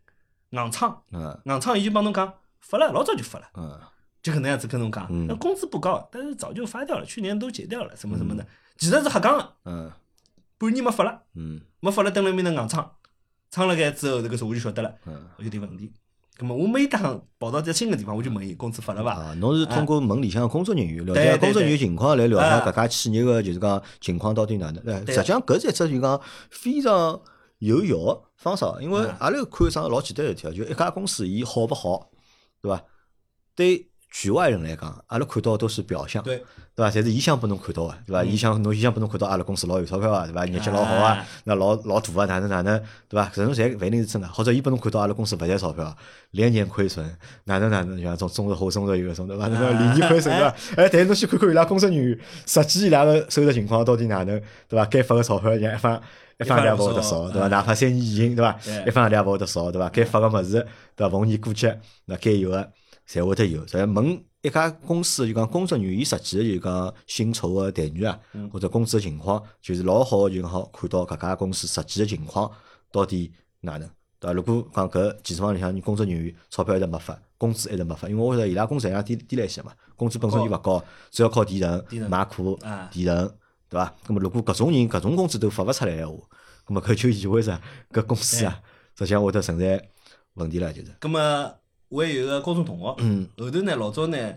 [0.70, 3.46] 撑，嗯硬撑伊就帮侬讲发了，老早就发了。
[3.54, 3.80] 嗯
[4.22, 9.90] 就搿能样子跟侬讲，嗯那工资不高，但是早就发掉了，去年都结掉了，什么什么的，其实是瞎讲个，嗯
[10.62, 12.88] 半年没发了，嗯没发了，等辣埃面头硬撑，
[13.50, 15.26] 撑了盖之后，这个时候我就晓得了，嗯。
[15.38, 15.92] 有点问题。
[16.38, 19.14] 咁么我每趟跑到只新个地方，我就问伊工资发了伐？
[19.14, 25.04] 啊，侬是通过问里向工作人员了解工作人员情况，来了解啊搿家企业个就是讲情况到底哪能。
[25.04, 26.20] 对，实际上搿是一只就讲
[26.50, 27.20] 非常
[27.58, 32.10] 有效个方式，因为啊阿拉看桩老简单个事体啊，就一家公司伊好勿好，
[32.62, 32.84] 对伐？
[33.54, 36.36] 对局外人来讲，阿拉看到都是表象，对，
[36.76, 36.90] 对伐？
[36.90, 38.22] 侪是伊想拨侬看到个，对伐？
[38.22, 40.44] 嗯伊想侬伊想拨侬看到阿拉公司老有钞票啊，对伐？
[40.46, 43.28] 业绩老好啊啊，那老老大啊，哪能哪能，对伐？
[43.30, 45.96] 搿种侪勿一定是真个，或者伊拨侬看到阿拉公司勿赚钞票，
[46.32, 47.04] 连年亏损，
[47.44, 49.48] 哪能哪能，像种中日后中日有搿种对伐？
[49.48, 50.54] 那种连年亏损对伐？
[50.76, 54.84] 哎，但是侬去看看伊拉工作人员，实际伊拉个收入情况到底哪能，对伐？
[54.86, 56.00] 该发个钞票，像一分
[56.38, 57.48] 一分也勿会得少，对伐？
[57.48, 58.52] 嗯哪怕三年疫情，对伐？
[58.64, 59.88] 对一分也勿会得少，对伐？
[59.88, 61.10] 该发个物事，对伐？
[61.10, 62.68] 逢年过节，那该有个
[63.08, 63.66] 侪会得有。
[63.66, 72.50] 所以问一家公司就讲工作人员，伊实际个就讲薪酬个待遇啊，嗯或者工资个情况，就是老好个就讲好看到搿家公司实际个情况
[72.90, 73.88] 到底哪能，
[74.18, 74.32] 对伐？
[74.32, 83.28] 如果讲搿健身房里向工作人员钞票一直没发，工资一直没发，因为我晓得伊拉工资实际上低低了一些嘛，工资本身就勿高，主要靠提成提、成买课啊、提成，
[83.68, 83.94] 对伐？
[84.06, 86.14] 咁么如果搿种人搿种工资都发勿出来个闲话，
[86.66, 87.60] 咁么搿就意味着
[87.92, 88.60] 搿公司啊，
[88.98, 89.88] 实际上会得存在
[90.34, 90.92] 问题了，就是。
[91.00, 91.54] 咁么
[91.92, 93.28] 我还有个高中同学，嗯。
[93.36, 94.34] 后头呢老早呢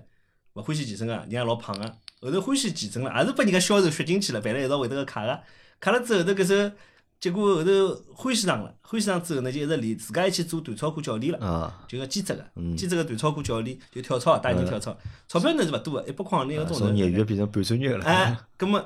[0.56, 1.86] 勿欢喜健身个，人也老胖个，
[2.20, 5.40] 后头欢喜健身了，也是拨人家销售血进去了，办了一道会得个卡个，
[5.80, 6.76] 卡了之后头搿时候，
[7.18, 11.40] 结果后头欢喜上了，欢喜上之后呢就一直练，自家还去做短操课教练了。
[11.40, 14.98] 啊，就个兼职个嗯，兼职个短操课教练，就跳操，带人跳操，
[15.30, 16.88] 钞票呢是勿多个，一百块钿一个钟头。
[16.88, 18.84] 从业余变成半专业了，哎，葛么，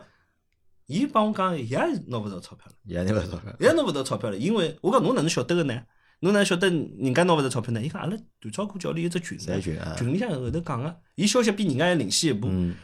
[0.85, 3.55] 伊帮我讲，伊也拿勿到钞票了，也拿勿到钞票。
[3.59, 5.81] 伊也拿勿到钞票了，因为我讲侬哪能晓得个呢？
[6.21, 7.81] 侬哪能晓得人家拿勿着钞票呢？
[7.81, 12.47] 伊讲阿拉短操课教练有只群群里向后头讲个，伊消息比人家还领先一步。
[12.49, 12.75] 嗯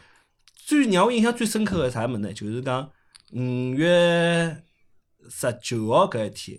[0.66, 2.32] 最让我印象最深刻个啥物事呢？
[2.32, 2.90] 就是讲
[3.32, 3.40] 五
[3.74, 4.62] 月
[5.28, 6.58] 十九号搿一天，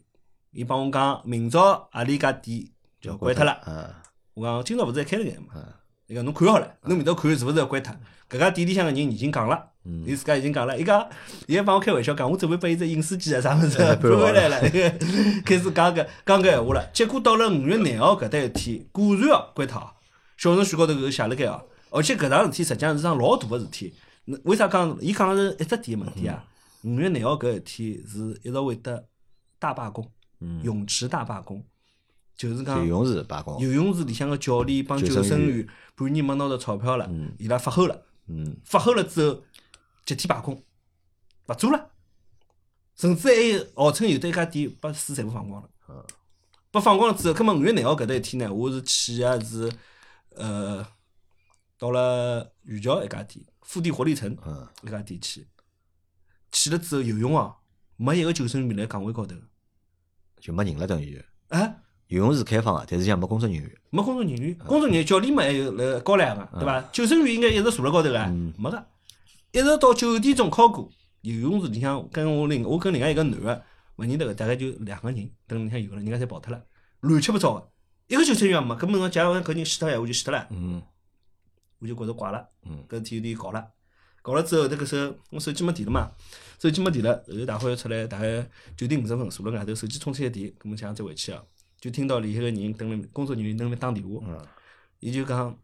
[0.52, 2.66] 伊帮我讲，明朝阿里家店
[3.02, 3.52] 就要关脱了。
[3.52, 5.56] 啊我讲今朝勿是还开了眼嘛？
[5.56, 7.94] 啊，伊讲侬看好了，侬明朝看是勿是要关脱？
[8.30, 11.08] 搿家店里向个人已经讲了，嗯伊自家已经讲了，伊讲，
[11.47, 14.60] 伊还帮我开玩笑讲，我准备拨伊只饮水机啊啥物事哎搬回来了，
[15.45, 16.89] 开始讲搿讲搿闲话了。
[16.93, 19.88] 结果到了五月廿号搿搭一天，果然哦关脱哦，
[20.38, 23.93] 小程序高头搿写了盖哦，而且搿桩事体实际上是桩老大个事体。
[24.26, 24.97] 那为啥讲？
[25.00, 26.43] 伊讲个是一只点个问题啊。
[26.84, 29.06] 五月廿号搿一天是一直会得
[29.58, 30.06] 大罢工，
[30.41, 31.63] 嗯，泳池大罢工，
[32.36, 38.56] 就是讲游泳池罢工，游泳池里向个教练帮救救生员半年没拿到钞票了嗯，伊拉发齁了，嗯。
[38.65, 39.41] 发齁了之后
[40.08, 40.63] 集体罢工，
[41.48, 41.91] 勿做了，
[42.96, 45.70] 甚至还有号称有的一家店把水全部放光了。
[45.89, 46.02] 嗯，
[46.72, 49.70] 把放光了之后，葛末五月廿号搿搭一天呢，我是去个是
[50.30, 50.88] 呃
[51.78, 55.46] 到了渝桥一家店，富地活力城嗯，一家店去，
[56.54, 57.58] 去了之后游泳哦，
[57.98, 59.36] 没一个救生员辣岗位高头，
[60.39, 61.22] 就没人了等于。
[61.50, 61.82] 哎。
[62.08, 63.70] 游泳池开放个，但是像没工作人员。
[63.89, 66.80] 没工作人员，工作人员教练嘛还有辣高两个，对伐？
[66.93, 68.88] 救生员应该一直坐辣高头个嗯，没个，
[69.58, 70.88] 一直到九点钟考过。
[71.22, 73.63] 游泳池里向跟我另我跟另外一个男个
[73.96, 76.63] 勿认得个，大概就两个人，等里向游了，人家侪跑脱了，
[77.00, 77.72] 乱七八糟个，
[78.08, 78.76] 一个救生员也没。
[78.76, 80.80] 根本上假如讲搿人死脱闲话就死脱了，嗯
[81.80, 83.67] 我就觉着怪了，嗯搿事体有点搞了。
[84.22, 86.12] 搞了之后，迭个时候我手机没电了嘛，
[86.60, 91.41] 手机没电了，后头大好要出来，大概九点五十分坐辣外头，手机充起来电，搿么想再回去啊，
[91.82, 94.24] 就听到里向个人等辣工作人员等辣打电话。
[94.28, 94.38] 嗯
[95.00, 95.58] 伊就讲，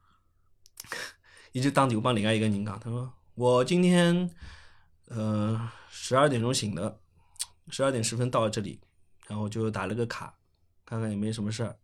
[1.53, 4.29] 伊就打电话帮另外一个人讲，他说我今天，
[5.07, 6.99] 呃，十二点钟醒的，
[7.69, 8.79] 十二点十分到了这里，
[9.27, 10.35] 然后就打了个卡，
[10.85, 11.75] 看看也没什么事儿，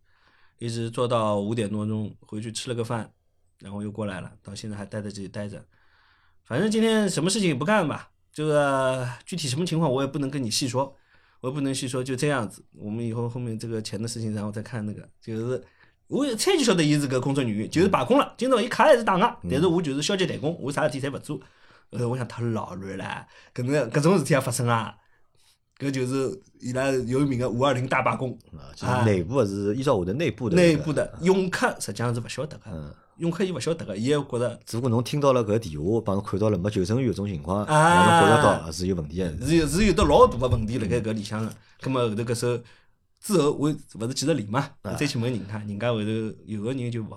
[0.60, 3.12] 一直做到五点多钟，回去吃了个饭，
[3.58, 5.66] 然后又过来了，到现在还待在这里待着，
[6.46, 10.96] 反正今天什么事情也不干吧，这个具体什么情况我也不能跟你细说。
[11.42, 12.62] 我也不能细说，就这样子。
[12.74, 15.64] 我们以后后面这个钱的事情，然后再看那个，就是
[16.10, 18.34] 我一猜就晓得伊是搿工作人员，就是罢工了。
[18.36, 21.40] 今朝伊卡还是打个，但是我就是消极怠工，我啥事体侪勿做。
[21.92, 24.96] 呃，我想太老乱了，搿能搿种事体也发生啊。
[25.78, 28.36] 搿就是伊拉有名个五二零大罢工。
[29.06, 39.46] 内部是依照我的内部的那个内部的永客实际上是勿晓得个，嗯，永客伊勿晓得个，伊还觉着只不过侬听到了搿电话，帮侬看到了没救生员搿种情况，侬觉着到是有问题个。
[39.46, 41.54] 是有是有得老大个问题辣盖搿里向个。
[41.82, 42.60] 葛末后头搿首
[43.20, 46.08] 之后，我勿是几十年嘛，啊我再去问人家，人家后头
[46.46, 47.08] 有个人就勿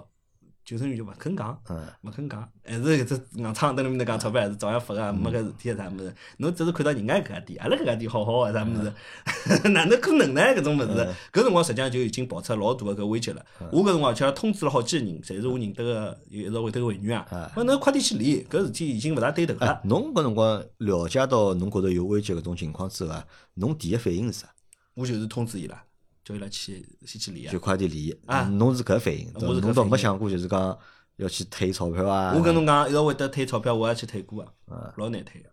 [0.65, 1.61] 救生员就勿肯讲。
[1.69, 6.15] 嗯，勿肯讲，还是搿只硬撑蹲辣面搭讲钞票，还是照样发个，没搿事体啥物事。
[6.39, 8.93] 侬只是看到人家搿家店，阿拉搿家店好好个啥物事，
[9.71, 10.41] 哪能可能呢？
[10.55, 13.45] 搿种物事，搿辰光实际上就已经爆出老大个搿危机了。
[13.73, 17.51] 我搿辰光而且通知了好几个人，侪是我认得个，有一直会得个会员啊。
[17.57, 24.49] 我侬快点去理，搿事体已经勿大对头哎了。，侬搿辰光了解到侬觉着有危机搿种情况之后啊，侬第一反应是啥？
[24.95, 25.83] 我就是通知伊拉，
[26.25, 27.59] 叫伊拉去先去理啊就。
[27.59, 28.17] 快点离。
[28.27, 30.79] 啊侬是搿反应，侬倒没想过就是讲
[31.17, 32.33] 要去退钞票啊？
[32.35, 35.49] 我跟侬讲，一直会得退钞票，我也去退过啊，老难退个。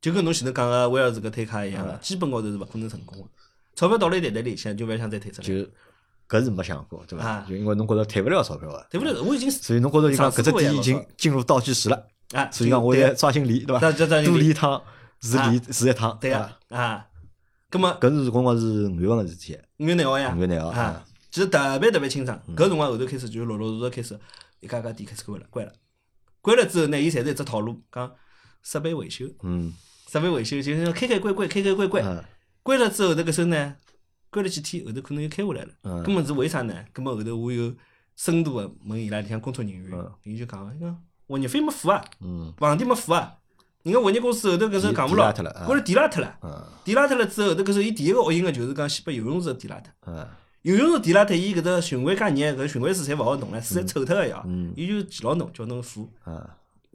[0.00, 3.28] 就跟侬前头讲个威尔士搿退卡一样个，基本高头是勿可能成功个。
[3.74, 5.48] 钞票到了一袋袋里，现在就勿要想再退出来。
[5.48, 5.54] 就
[6.28, 7.24] 搿是没想过，对伐？
[7.24, 9.22] 啊就因为侬觉着退勿了钞票啊，退勿了？
[9.22, 13.90] 我已经所以侬觉着就讲搿只点已经进入倒计时了，啊，所以讲我对要抓紧离，对伐？
[14.22, 14.82] 多离一趟
[15.20, 16.76] 是离是一趟，对伐个？
[16.76, 17.06] 啊。
[17.76, 22.40] 葛么搿是辰光是五月份个事体，五月廿号呀，五月廿号啊啊，其实特别特别清爽。
[22.56, 24.20] 搿辰光后头开始就陆陆续续开始，
[24.60, 25.72] 一家家店开始关了，关了。
[26.40, 28.10] 关了之后呢，伊侪是一只套路，讲
[28.62, 29.72] 设备维修，嗯，
[30.08, 32.04] 设备维修就是要开开关关，开开关关。
[32.04, 32.24] 嗯
[32.62, 33.76] 关了之后，头搿时候呢，
[34.30, 35.72] 关了几天，后头可能又开下来了。
[35.84, 36.74] 嗯根本是为啥呢？
[36.92, 37.72] 根本后头我有
[38.16, 43.36] 深度个问伊拉里向工作人员嗯，伊就讲，伊讲物业费没付啊，嗯房钿没付啊。
[43.86, 46.38] 人家物业公司后头搿时候讲勿牢，抵抵拉脱了啊关了抵拉脱了。
[46.42, 49.92] 嗯抵拉脱了之后，后头搿时候伊第一个恶行个就是讲先把游泳池抵拉脱。
[50.08, 50.26] 嗯
[50.62, 54.72] 游泳池抵拉脱，伊搿只循环加热，搿循环水侪勿好弄了，水侪臭脱个呀嗯。
[54.76, 56.10] 伊就记牢侬，叫侬付。
[56.26, 56.44] 嗯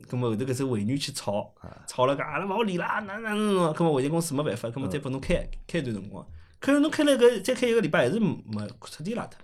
[0.10, 1.54] 葛末后头搿只会员去吵，
[1.88, 6.28] 吵了讲阿拉勿好理啦，哪哪哪哪，葛末物业公司没办法，葛末再拨侬开开一段辰光，
[6.60, 8.36] 开了侬开了搿再开一个礼拜，还是没
[8.90, 9.38] 彻底拉脱，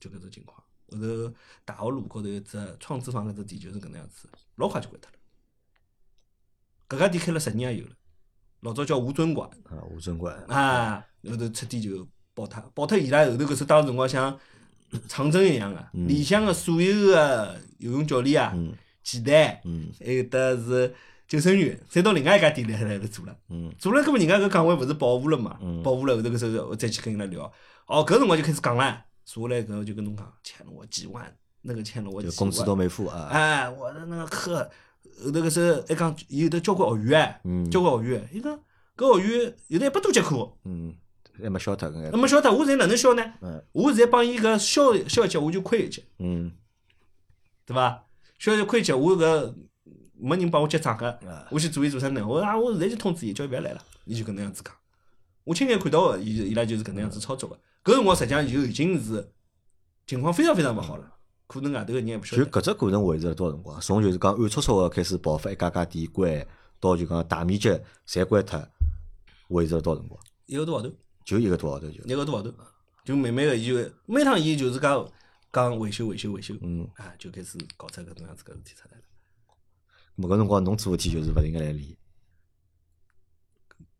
[0.00, 0.56] 就搿种情况。
[0.90, 1.34] 后头
[1.66, 5.18] 大学路高头一只创智坊搿只店就是搿能样子，老快就关脱了。
[6.92, 7.92] 搿家店开了十年也有了，
[8.60, 14.38] 老早叫吴尊馆，啊，吴尊馆，啊，后头彻底就爆脱，爆脱伊拉后头搿时当时辰光像
[15.08, 18.74] 长征一样个，里向个所有个游泳教练啊、嗯。
[19.02, 19.90] 前台，嗯。
[19.98, 20.94] 还有得是
[21.26, 23.34] 救生员，侪到另外一家店里来来做了。
[23.48, 23.72] 嗯。
[23.78, 25.82] 做了，搿么人家搿岗位勿是保护了嘛嗯？
[25.82, 27.50] 保护了后头搿时候我再去跟伊拉聊，
[27.86, 34.70] 哦，搿辰光就开始讲了，坐下来搿就跟侬讲，欠了我几万，那个欠了我几万，就工资都没付啊，哎，我的那个课
[35.24, 38.58] 后头搿时还讲有得交关学员交关学员，伊讲
[38.96, 40.52] 搿学员有得一百多节课。
[40.64, 40.94] 嗯，
[41.42, 43.22] 还没消脱搿个，那么晓得我现在哪能消呢？
[43.40, 46.52] 嗯我现在帮伊搿消消一节，我就亏一节，嗯
[47.64, 48.04] 对伐？
[48.38, 49.54] 消一节亏一节，我搿
[50.14, 52.26] 没人帮我结账个啊，我去做伊做啥呢？
[52.26, 54.74] 我啊，我现在就通知伊，叫伊勿要来了，伊就搿能样子讲。
[55.44, 57.58] 我亲眼看到个，伊伊拉就是搿能样子操作个。
[57.84, 59.32] 搿辰光实际上就已经是
[60.06, 61.12] 情况非常非常勿好了，
[61.52, 62.44] 可能外头个人也勿晓得。
[62.44, 63.78] 就搿只过程维持了多少辰光？
[63.80, 66.46] 从就是讲暗搓搓个开始爆发一家家店关，
[66.80, 67.68] 到就讲大面积
[68.06, 68.66] 侪关脱，
[69.48, 70.18] 维持了多少辰光？
[70.46, 70.90] 一个多号头，
[71.24, 72.52] 就一个多号头就，一个多号头，
[73.04, 75.06] 就慢慢个伊就每趟伊就是讲
[75.52, 79.02] 讲维修维修维修，嗯，啊，就开始搞出搿能样子搿事体出来了。
[80.16, 81.96] 咾搿辰光侬做事体就是勿停个来理，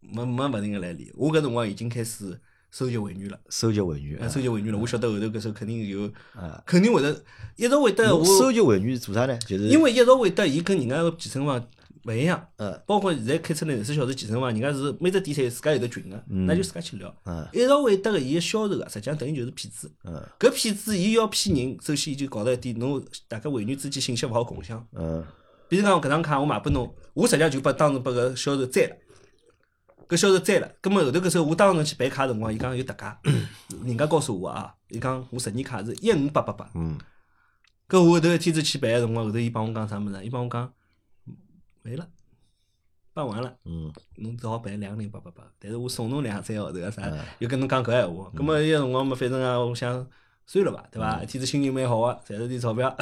[0.01, 2.41] 没没勿停个来练，我搿辰光已经开始
[2.73, 4.79] 收集会员了，收集会员啊，收集会员了。
[4.79, 6.63] 我晓得后头搿时候肯定有，啊。
[6.67, 7.23] 肯定会得
[7.57, 9.39] 一直会得我收，集会员是做啥呢？
[9.41, 11.63] 就是因为一直会得伊跟人家个健身房
[12.05, 17.15] 勿一样，呃包括现在开出来廿四小时健身房，人家是每只店侪有自家有得群个，那就自家去聊。
[17.27, 19.93] 嗯一直会得个伊个销售啊，实际上等于就是骗子。
[20.05, 24.83] 嗯搿骗子伊要骗人，首先伊就搞到一点，侬大家会员之间信息勿好共享。
[24.97, 25.23] 嗯
[25.69, 28.97] 比如讲搿张卡我卖拨侬，我实际上就把当时把搿销售摘了，
[30.09, 30.71] 搿销售摘了。
[30.81, 33.19] 葛末后头搿时候我当时去办卡辰光，伊讲有特价，
[33.85, 36.71] 人家告诉我啊，伊讲我十年卡是一五八八八。
[36.75, 36.99] 嗯
[37.89, 40.25] 搿我后头一天子去办个辰光，后头伊帮我讲啥物事？
[40.25, 40.73] 伊帮我讲
[41.83, 42.09] 没了，
[43.13, 45.45] 办完了，嗯侬只好办两零八八八。
[45.59, 48.31] 但是我送侬两三个号头啊啥嗯，又跟侬讲搿闲话。
[48.35, 50.07] 葛末伊个辰光嘛，反正啊，我想。
[50.53, 51.23] 算了吧，对伐？
[51.23, 52.95] 一天子心情蛮好个，赚了点钞票，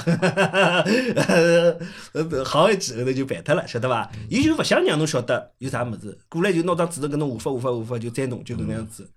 [1.17, 1.75] 呃，
[2.47, 4.09] 好一记后头就办脱了，晓得伐？
[4.29, 9.11] 伊就勿想让侬晓得有啥物事，过来就拿张纸头跟侬画法画法画法就栽侬，就搿能样子。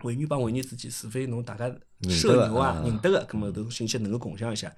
[0.00, 1.74] 会员帮会员之间，除非侬大家
[2.10, 4.70] 社牛啊认得个啊认得个，葛末头信息能够共享一下，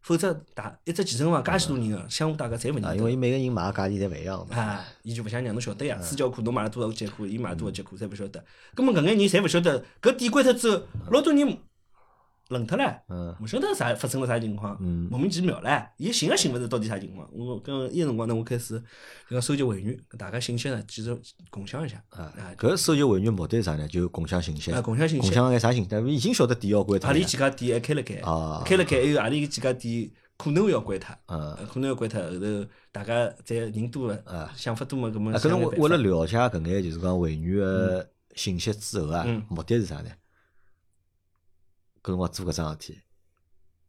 [0.00, 4.56] 否则大一只健身房介许多人个，相互大家侪勿认啊，得因为每个人买个价钿侪勿一样嘛。
[4.56, 5.98] 啊，伊就勿想让侬晓得呀。
[6.00, 8.44] 私教课侬买了多少节课，伊买了多少节课，侪勿晓得。
[8.76, 11.58] 葛末搿眼人侪勿晓得，搿店关脱之后，老多人
[12.48, 17.28] 愣脱了，嗯勿晓得啥发生了啥情况，嗯莫名其妙唻，伊寻也寻勿着到底啥情况。
[17.32, 18.78] 我跟伊个辰光呢，我开始
[19.28, 21.14] 就讲收集会员，跟大家信息呢，继续
[21.50, 22.02] 共享一下。
[22.08, 23.86] 啊啊，搿收集会员目的是啥呢？
[23.86, 25.26] 就共享信息，啊，共享信息。
[25.26, 25.88] 共享眼啥信息？
[25.90, 32.18] 但已经晓得店要关脱阿里几家店还开了开，啊开了开，还有阿里几家店可能要关脱，嗯呃可能要关脱。
[32.22, 40.08] 后头大家再人多了啊，想法多嘛，搿么啊，搿侬想眼办法为了了解搿眼就是讲会员个信息之后啊嗯，目的是啥呢？
[42.08, 42.98] 搿辰光做搿桩事体，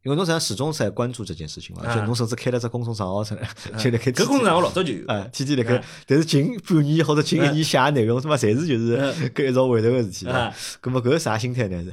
[0.03, 3.41] 因为侬实际上始终是在关注这件事情嘛，而且啊侬甚至开了只公众账号出 来，
[3.77, 8.97] 就辣开搿公众账号老早就有，啊，天天辣盖啊，但是近半年或者近一年写个内容，他妈侪是就是
[9.31, 10.27] 搿一朝回头个事体。
[10.27, 11.83] 啊咁么搿是啥心态呢？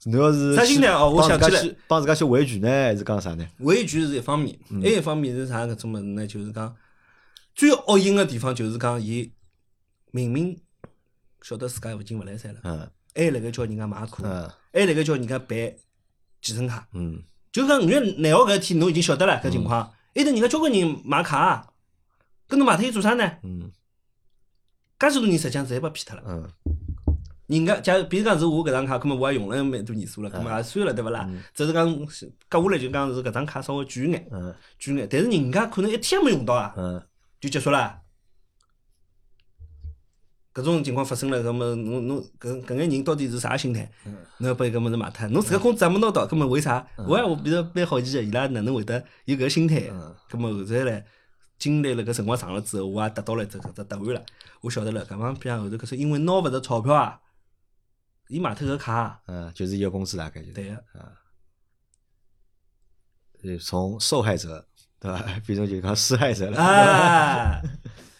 [0.00, 1.62] 是侬要是啥心态哦我帮自家想起来。
[1.62, 3.46] 去帮自家去维权呢，还是讲啥呢？
[3.60, 4.82] 维权是一方面，嗯。
[4.82, 6.26] 还有一方面是啥搿种物事呢？
[6.26, 6.74] 就是讲
[7.54, 9.32] 最恶心个地方，就是讲伊
[10.10, 10.60] 明明
[11.40, 15.56] 晓得自家已经勿来三了，嗯还辣盖叫人家买课，嗯还辣盖叫人家办
[16.42, 16.86] 健身卡。
[16.92, 21.72] 嗯就讲五月廿号搿天，侬已经晓得了搿情况，还头人家交关人买卡，
[22.48, 23.24] 搿侬买脱伊做啥呢？
[23.44, 23.70] 嗯
[24.98, 26.22] 介许多人实际上侪被骗脱了。
[26.26, 26.48] 嗯
[27.46, 31.28] 人家假如比如讲是我搿张卡，葛末我也用了蛮多年数了，葛末也算了对勿啦？
[31.54, 32.06] 只是讲
[32.48, 37.00] 隔下来就讲是搿张卡稍微贵眼，嗯贵眼，但是人家可能一天也没用到啊，嗯
[37.40, 38.00] 就结束了。
[40.54, 43.90] 搿种情况发生了，搿么侬侬搿搿眼人到底是啥心态？
[44.38, 46.86] 侬要把搿物事卖脱，侬自家工资也没拿到，搿么为啥？
[47.08, 49.90] 我也我比较蛮好奇个，伊拉哪能会得有搿个心态？
[50.30, 51.04] 搿么后头来
[51.58, 54.24] 经历了搿辰光长了之后，我也得到了只搿只答案了。
[54.60, 57.20] 我晓得了，搿帮边后头搿是因为拿勿着钞票啊，
[58.28, 60.52] 伊卖脱搿卡，嗯，就是伊个工资大概就是。
[60.52, 60.84] 对个，
[63.42, 64.64] 呃，从受害者
[65.00, 66.62] 对伐，变成就讲施害者了。
[66.62, 67.60] 啊。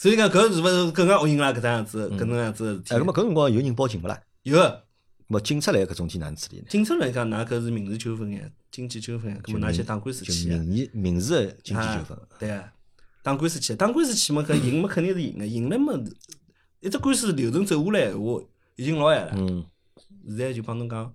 [0.00, 1.52] 所以讲搿是勿是更加恶心啦？
[1.52, 4.18] 搿只样子，搿能样子个事体哎，咁么搿辰光有人报警勿啦？
[4.44, 4.86] 有个
[5.26, 6.64] 么警察来搿种体哪能处理呢？
[6.70, 8.40] 警察来讲，㑚搿是民事纠纷呀，
[8.70, 10.56] 经济纠纷呀，搿么㑚去打官司去呀？
[10.56, 12.22] 民事民事的经济纠纷啊。
[12.38, 12.72] 对啊，
[13.22, 15.92] 打官司去，打官司去嘛，搿赢嘛肯定是赢个，赢了嘛，
[16.80, 18.42] 一只官司流程走下来闲话，
[18.76, 19.34] 已经老晚了。
[19.36, 19.66] 嗯，
[20.28, 21.14] 现在就帮侬讲，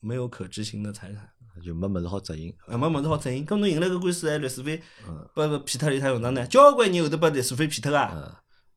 [0.00, 1.28] 没有可执行的财产，
[1.62, 2.52] 就没物事好执行。
[2.66, 3.46] 啊，没物事好执行。
[3.46, 6.46] 咁侬赢了搿官司，还律师费，嗯拨拨骗脱了有啥用场呢？
[6.46, 8.12] 交关人后头把律师费骗脱啊。
[8.14, 8.32] 嗯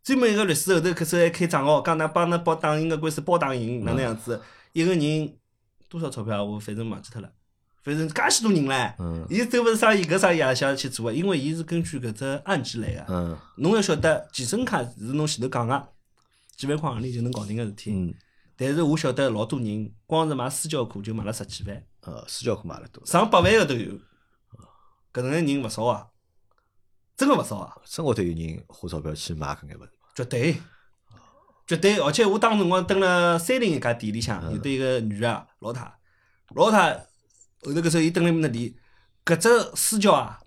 [0.05, 4.39] 专门一个律师后头开始还开账号，讲㑚帮㑚包打赢个官司包打赢，哪能样子？
[4.71, 5.33] 一个人
[5.89, 6.43] 多少钞票啊？
[6.43, 7.31] 我反正忘记脱了，
[7.81, 8.93] 反正介许多人唻。
[8.99, 13.05] 嗯伊都勿是生意，搿生意也想去做个，因为伊是根据搿只案件来个。
[13.09, 15.87] 嗯侬要晓得，健身卡是侬前头讲个
[16.55, 17.91] 几万块行钿就能搞定个事体。
[17.91, 18.13] 嗯，
[18.55, 23.93] 但是我晓得老多人光是买私教课就买了十几万，呃，私教课买了多，上百万个都有。
[25.11, 26.07] 搿能个人勿少啊，
[27.17, 29.91] 真个勿少啊，生活头有人花钞票去买搿眼物事。
[30.15, 30.61] 绝对。
[31.67, 35.91] 绝对，而且我当辰光蹲辣三菱一家店里向，有得一个女个老太，
[36.53, 36.93] 老太
[37.63, 38.71] 后头搿时候伊蹲辣埃面搭练，
[39.25, 40.39] 搿只私教啊，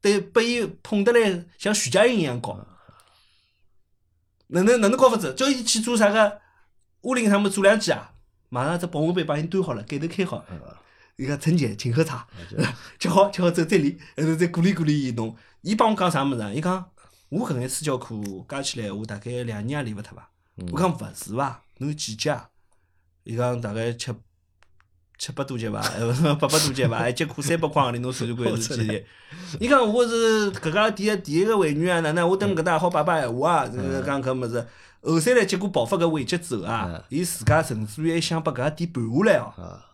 [0.00, 2.58] 对，拨伊捧得来像徐佳莹一样高。
[4.46, 5.34] 哪能哪能搞法子？
[5.34, 6.40] 叫伊去做啥个
[7.02, 8.14] 屋里他们做两记啊，
[8.48, 10.44] 马上只保温杯帮伊端好了，盖头开好。
[11.16, 12.26] 伊讲陈姐，请喝茶，
[12.98, 15.36] 吃好吃好之后再练，后头再鼓励鼓励伊侬。
[15.62, 16.52] 伊帮我讲啥物事啊？
[16.52, 16.90] 伊讲
[17.28, 18.14] 我搿眼私教课
[18.48, 20.30] 加起来，我大概两年也练勿脱伐？
[20.72, 21.62] 我讲勿是伐？
[21.78, 22.48] 侬有几级啊？
[23.24, 24.12] 伊讲大概七
[25.18, 27.08] 七百多级伐，呃 八百多级伐？
[27.08, 29.04] 一节课三百块行钿，侬算算看是几节？
[29.58, 33.66] 伊讲我是搿家店个第一个会员啊，哪能我等搿搭也好摆摆闲话啊？
[33.66, 34.64] 这个讲搿物事，
[35.02, 39.52] 后三来结果爆发搿危机之后啊，伊自家甚至于还想把搿家店盘下来哦。
[39.56, 39.84] 啊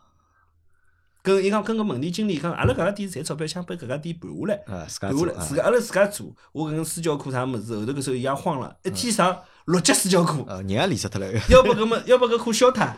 [1.23, 4.55] 跟伊讲跟个门店经理讲，阿拉搿家店赚钞票，想把搿家店盘下来。
[4.67, 6.27] 啊，自家盘下来，自家阿拉自家做。
[6.53, 11.33] 我搿根私教课啥物事，后头搿时候伊也慌了，一天上六节私教课，啊，人也练死脱了。
[11.49, 12.85] 要不搿么要不搿课消脱。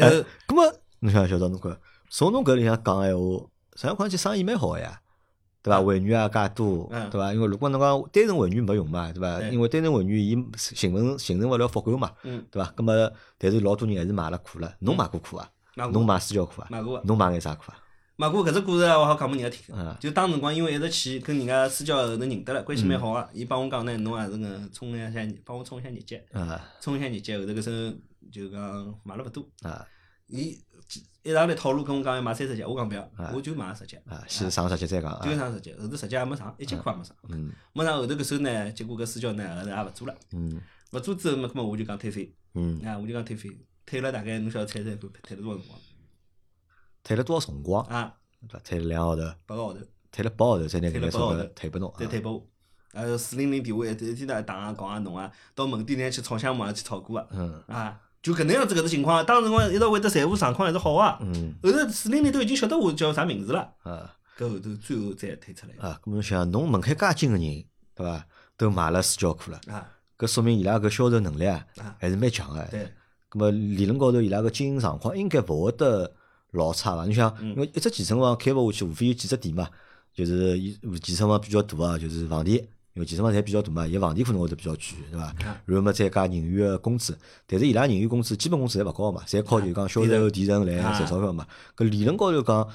[0.00, 1.78] 呃，搿么，侬想晓得侬看，
[2.10, 3.22] 从侬搿里向讲闲话，
[3.76, 5.00] 实际上看起生意蛮好个呀，
[5.64, 5.82] 对伐？
[5.82, 7.32] 会员也介多，嗯对伐？
[7.32, 9.40] 因为如果侬讲单纯会员没用嘛，对伐？
[9.48, 12.72] 因为单纯会员伊形成形成勿了复购嘛，嗯，对伐？
[12.76, 14.70] 那么，但是老多人还是买了课了。
[14.80, 15.48] 侬买过课啊？
[15.90, 16.68] 侬买私教课啊？
[16.70, 17.78] 买过侬买眼啥课啊？
[18.16, 19.96] 买过搿只故事啊，我好讲拨人家听嗯。
[19.98, 23.28] 就当辰光，因为一直去跟人家私教后头认得了，关系蛮好个。
[23.32, 27.36] 伊帮我讲呢，侬也是个冲一下业，帮我冲一下业绩，啊冲一下业绩。
[27.36, 29.84] 后头搿时候就讲买了勿多，啊
[30.26, 30.58] 伊
[31.22, 34.22] 一上来套路跟我讲要买三十节，我讲勿要，我就买十节，啊！
[34.28, 35.34] 先上十节再讲啊就。
[35.36, 37.16] 上十节，后头十节也没上，一节课也没上。
[37.28, 40.60] 嗯没上后头搿时候呢，结果搿私教呢后头也勿做了，嗯
[40.92, 43.50] 勿做之后嘛，搿么我就讲退费，嗯，啊，我就讲退费，
[43.86, 45.80] 退了大概侬晓得退退退了多少辰光
[47.02, 47.84] 退了多少辰光？
[47.86, 48.14] 啊？
[48.46, 48.58] 对伐？
[48.64, 49.80] 退了两个号头，八个号头，
[50.12, 52.06] 退了八个号头才拿搿个号头退拨侬啊再。
[52.06, 52.46] 退拨我。
[52.92, 61.18] 呃，四零零电话一天一天在打啊讲啊弄啊，到门店里去吵相骂去吵过啊，嗯啊，就搿能样子搿只情况，当时光一直会得财务状况还是好啊。
[61.20, 61.54] 嗯。
[61.62, 64.16] 后头四零零都已经晓得我叫啥名字了，啊。
[64.38, 65.74] 搿后头最后再推出来。
[65.86, 67.64] 啊，咁侬想侬门槛介近个人，
[67.94, 68.26] 对伐？
[68.56, 71.94] 都买了私教课了，啊，搿说明伊拉搿销售能力啊啊。
[72.00, 72.64] 还是蛮强个。
[72.70, 72.90] 对，
[73.30, 76.10] 咁么理论高头伊拉个经营状况应该勿会得
[76.52, 77.04] 老差伐？
[77.04, 77.50] 你想，嗯。
[77.50, 79.68] 因为一只健身房开勿下去，无非有几只店嘛，
[80.14, 80.72] 就是伊
[81.02, 82.64] 健身房比较大啊，就是房钿，
[82.94, 85.26] 因为健身房侪比较大嘛，伊房钿可能会得比较贵，对伐？
[85.26, 85.34] 啊
[85.66, 87.16] 然后么再加人员个工资，
[87.46, 91.46] 但是伊拉人员工资基本工资侪勿高嘛，侪靠就是讲销售提成来啊赚钞票嘛。
[91.76, 92.68] 搿理论高头讲。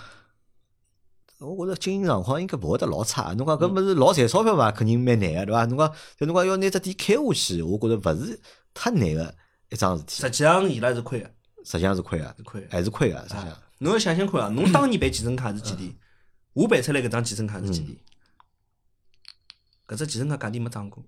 [1.41, 5.63] 我觉着经营状况应该勿会得老差，侬讲搿物事老赚钞票嘛，肯定蛮难个，对伐？
[5.67, 8.37] 侬讲，但侬讲要拿只店开下去，我觉着勿是
[8.73, 9.33] 太难个
[9.69, 10.21] 一桩事体。
[10.21, 11.31] 实际上伊拉是亏个，
[11.63, 12.35] 实际上是亏个。
[12.69, 13.47] 还是亏个，实际上。
[13.77, 15.93] 侬要想想看啊，侬当年办健身卡是几钿？
[16.51, 17.95] 我办出来搿张健身卡是几钿？
[19.89, 21.03] 搿只健身卡价钿没涨过，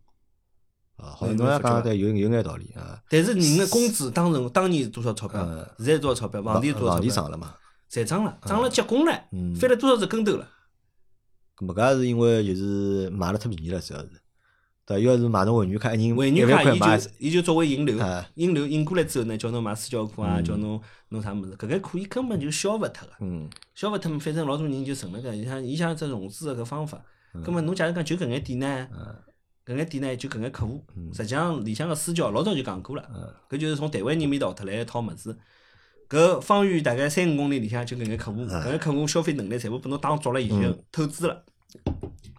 [0.98, 3.00] 啊，好像侬也讲对，有有眼道理啊。
[3.08, 5.70] 但是人的工资当时当年是多少钞票嗯？
[5.78, 6.42] 现在多少钞票？
[6.42, 7.24] 房钿多少房地钞票？
[7.24, 7.56] 涨了嘛？
[7.92, 10.48] 侪涨了，涨了结棍了，嗯翻了多少只跟头了？
[11.58, 14.10] 咁么搿也是因为就是买了太便宜了，主要是。
[14.84, 23.14] 对，要是买侬会员卡，一人会一员卡伊万块买就，伊就作为引流啊，引流引过来之后呢，叫侬买私教课啊，嗯叫侬弄啥物事，搿个可以根本就消勿脱个。
[23.20, 27.00] 嗯消勿脱嘛，反正老多人就成了个，伊想伊想只融资个搿方法。
[27.34, 28.88] 嗯葛末侬假如讲就搿眼店呢，
[29.66, 35.36] 搿眼店呢就搿眼客户，实际上里向个私教老早就讲过了，搿就是从台湾人面淘脱来一套物事。
[36.10, 40.60] 搿方圆大概三五公里里向就搿眼客户，搿眼客户消费能力全部拨侬打足了，以后
[40.92, 41.46] 透支了。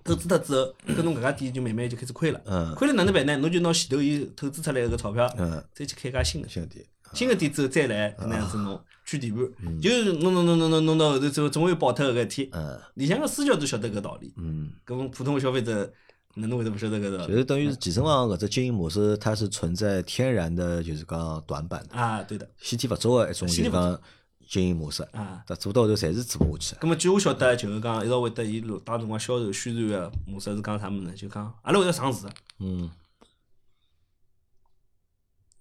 [0.05, 2.41] 透支脱之后，搿侬搿家店就慢慢就开始亏了。
[2.45, 3.37] 嗯亏了哪能办呢？
[3.39, 6.49] 侬就拿前头伊透支出来个钞票，嗯，再去开家新个。
[6.49, 6.85] 兄弟，
[7.15, 9.81] 新个店之后再来搿能样子弄取地盘，嗯。
[9.81, 12.51] 就是弄弄弄弄弄弄到后头之后，总会爆脱搿个事体。
[12.53, 12.79] 嗯。
[12.95, 15.93] 里向个私教都晓得搿道理，嗯，搿么普通个消费者
[16.35, 17.33] 哪能会得勿晓得搿道理？
[17.33, 21.87] 就是等于是健身房搿只经营模式，它是存在天然的，就是讲短板。
[21.89, 24.01] 的，啊，对的，先天勿足个一种就是讲
[24.49, 25.43] 经营模式，啊。
[25.47, 26.81] 但做到后头侪是做勿下去。
[26.81, 31.13] 咁么据我晓得，就是讲一直会得伊当辰光销售宣传个模式是讲啥物事呢？
[31.15, 32.27] 就讲阿拉会得上市，
[32.61, 32.89] 嗯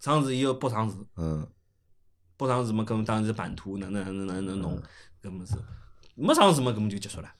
[0.01, 1.47] 上市以后报上市，嗯
[2.35, 4.81] 报上市嘛，搿么当时版图哪能哪能哪能弄
[5.21, 5.55] 搿么是，
[6.15, 7.31] 没上市嘛，搿么就结束了。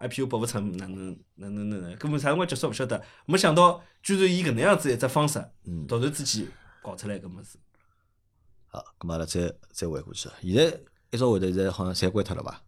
[0.00, 1.96] IPO 拨勿出，哪能哪能哪能？
[1.96, 6.46] 根本啥辰光结束勿晓得，没想到居然以搿能样子一只方式，嗯，突然之间
[6.82, 7.56] 搞出来搿么事。
[8.66, 10.80] 好，咁阿拉再再回过去，现在
[11.12, 12.60] 一朝会头现在好像侪关脱了伐？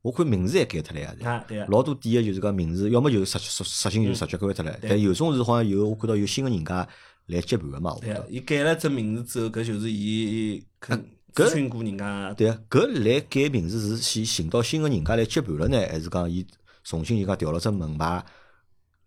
[0.00, 6.88] 我看名字也改脱了呀，啊，对个，老多店个就是讲名字，要么就是实实实行就直接关脱了，但有种是好像有我看到有新个人家
[7.26, 10.98] 来接盘个嘛，我对个觉得。，伊改了只名字之后，搿就是伊肯
[11.34, 16.46] 搿咨询过人家，对啊，搿来改名字是先寻到新个人家来接盘了呢，还是讲伊
[16.84, 18.24] 重新就讲调了只门牌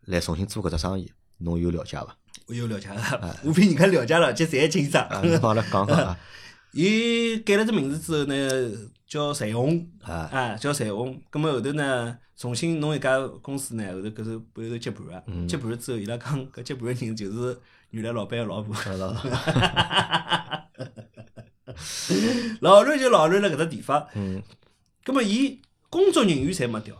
[0.05, 1.11] 来重新做搿只生意？
[1.39, 2.18] 侬有了解伐？
[2.47, 5.03] 我有了解个，我比人家了解了解侪清爽。
[5.07, 6.18] 啊，侬帮阿拉讲讲啊。
[6.74, 11.22] 伊改了只名字之后呢，叫彩虹，啊啊，叫彩虹。
[11.30, 17.57] 葛末后头呢，重新弄一家公司呢，后头搿是背后头接盘个，嗯接盘了之后，伊拉讲搿接盘个人就是
[17.94, 18.76] 原来老板个老婆。
[22.60, 24.08] 老乱 就老乱了搿只地方。
[24.16, 24.41] 嗯。
[25.04, 26.96] 葛末伊工作人员侪没调，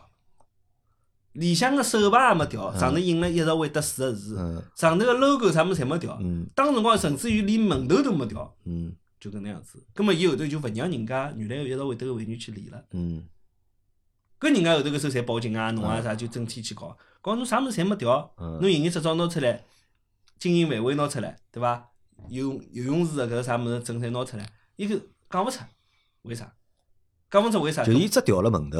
[1.32, 4.62] 里向个手牌也没调，上头印了一直会得四个字，嗯。
[4.76, 6.16] 上头个 logo 啥物事侪没调。
[6.20, 6.46] 嗯。
[6.54, 8.94] 当辰光甚至于连门头都没调，嗯。
[9.18, 9.84] 就搿能样子。
[9.94, 12.80] 葛末伊后头就勿让人家原来一直会得个会员去理了。
[12.92, 13.26] 嗯。
[14.38, 18.60] 搿人家后头搿时候侪报警啊，侬啊啥，就整天去搞，搞侬啥物事侪没调，嗯。
[18.60, 19.64] 侬营业执照拿出来，
[20.38, 21.88] 经营范围拿出来，对伐？
[22.28, 25.58] 游游泳池个搿个啥物事证侪拿出来，伊就讲勿出，
[26.22, 26.50] 为啥？
[27.30, 27.84] 讲勿出为啥？
[27.84, 28.78] 就伊只调了门头，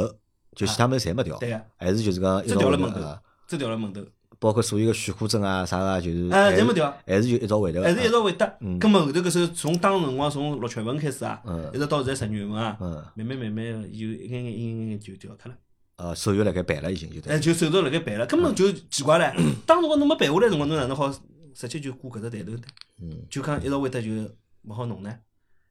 [0.56, 3.00] 就其他物事侪没调，对个，还是就是讲一只调了门头
[3.46, 4.00] 只调了门头，
[4.38, 8.56] 包括所有个许可证啊啥个，就是哎，侪没调，还是就一朝会头，还是一直会得。
[8.60, 15.58] 嗯葛末后头搿时候从当辰光从六七月份开始啊，嗯一直到现在十月份啊，嗯慢慢慢慢地就一眼眼一眼眼就调脱了。
[15.96, 19.34] 呃手续辣盖办了已经就哎，对，就手续辣盖办了，根本就奇怪唻。
[19.66, 21.12] 当辰光侬没办下来辰光，侬哪能好
[21.54, 22.62] 直接就挂搿只台头呢？
[23.00, 24.10] 嗯就讲一直会得就
[24.62, 25.18] 勿好弄呢。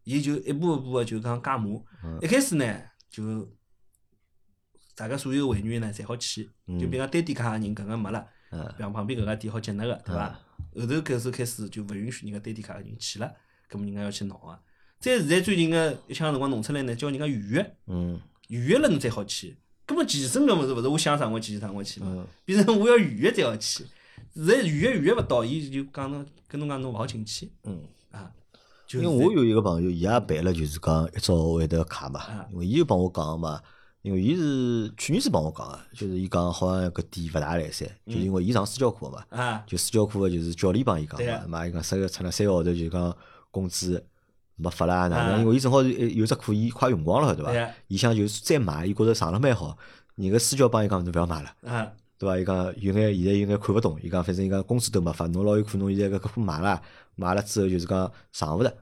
[0.03, 1.69] 伊就一步一步个就讲加码
[2.03, 2.17] 嗯。
[2.21, 2.65] 一开始呢，
[3.09, 3.49] 就
[4.95, 10.39] 大家所有会员呢侪好去，嗯就比方单点卡个人搿个没了，嗯比方旁边搿家店好接纳个，对伐？
[10.75, 13.34] 后头搿时候开始就勿允许人家单点卡个人去了，
[13.69, 14.59] 搿么人家要去闹个。
[14.99, 18.19] 再现在最近个一枪辰光弄出来呢，叫人家预约，嗯
[18.49, 19.57] 预约了侬才好去。
[19.86, 23.86] 根本健身搿物事勿是我想啥辰光去啥辰光去嘛，嗯变成我要预约才好去。
[24.36, 27.81] 现在预约预约勿到，伊就讲侬跟侬讲侬勿好进去嗯。
[28.11, 28.31] 啊。
[28.86, 33.59] 就因为我有一个朋友，伊也办了就是讲一早会头卡嘛啊，因为伊就帮我讲嘛，
[34.01, 43.17] 因为伊是去年子帮我讲个，就是伊讲好像搿店勿大来三，就是因为伊上私教课嘛，啊，就私教课个就是教练帮伊讲对啊，嘛嘛伊讲三个出了三个号头就讲
[43.49, 44.05] 工资
[44.57, 45.36] 没发啦，哪能？
[45.36, 47.73] 啊因为伊正好是有只课伊快用光了，对伐？
[47.88, 49.75] 伊想就是再买，伊觉着上了蛮好。
[50.15, 51.91] 人家私教帮伊讲，侬勿要买了，啊，
[52.24, 52.39] 对伐？
[52.39, 56.82] 伊讲有眼现在有眼看勿懂，伊讲反正伊讲工资都没发，侬老有可能现在搿课买了，
[57.15, 58.74] 买了之后就是讲上勿着，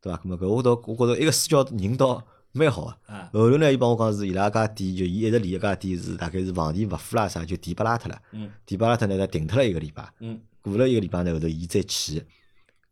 [0.00, 0.18] 对伐？
[0.24, 3.12] 咾么搿我倒我觉着一个私教人倒蛮好个。
[3.12, 8.18] 啊，后头呢，伊帮我讲是伊拉家店，就伊一直连一家店是大概是房钿勿付啦啥，就店拨拉脱了。
[8.32, 10.08] 嗯店拨拉脱呢，他停脱了一个礼拜。
[10.20, 12.24] 嗯过了一个礼拜呢，后头伊再去，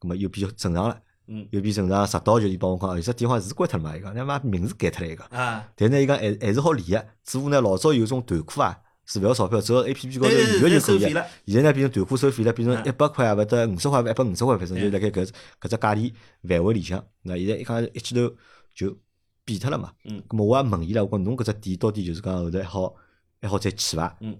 [0.00, 2.07] 咾么又比较正常了，嗯又变正常。
[2.07, 5.24] 直到就伊帮我讲，有只店好像是关脱了嘛，伊讲那妈名字改脱了一个。
[5.24, 15.26] 啊，但呢，伊讲还还是好理个，只不过呢，老早有种团课啊，是勿要钞票，只要 A P P 高头预约就可以了现在呢，变成团课收费了，变成嗯一百块啊，勿得五十块，一百五十块，反正就对辣盖搿
[15.61, 16.12] 搿只价钿
[16.48, 17.05] 范围里向。
[17.22, 18.34] 那现在一讲一记头
[18.74, 18.96] 就
[19.44, 19.92] 变脱了嘛。
[20.05, 22.94] 嗯咁么我也问伊拉，我讲侬搿只店到底就是讲后头还好
[23.42, 24.16] 还好再去伐？
[24.20, 24.36] 嗯，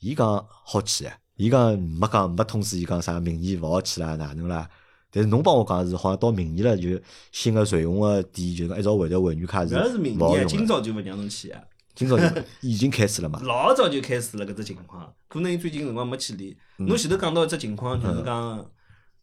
[0.00, 4.68] 伊讲好去啊，伊讲没讲没通知伊讲啥明年勿好去啦，哪能啦？
[5.10, 7.00] 但是侬帮我讲是好像到明年了，就
[7.30, 9.78] 新个瑞虹个店就讲一直会头会员卡是勿
[10.18, 10.44] 好用了。
[10.44, 11.62] 今朝就勿让侬去啊。
[11.94, 13.40] 今朝就已经开始了嘛？
[13.42, 16.54] 老早就开始了搿只情况，可能伊最近辰光没去练。
[16.78, 18.70] 嗯侬前头讲到一只情况，就是讲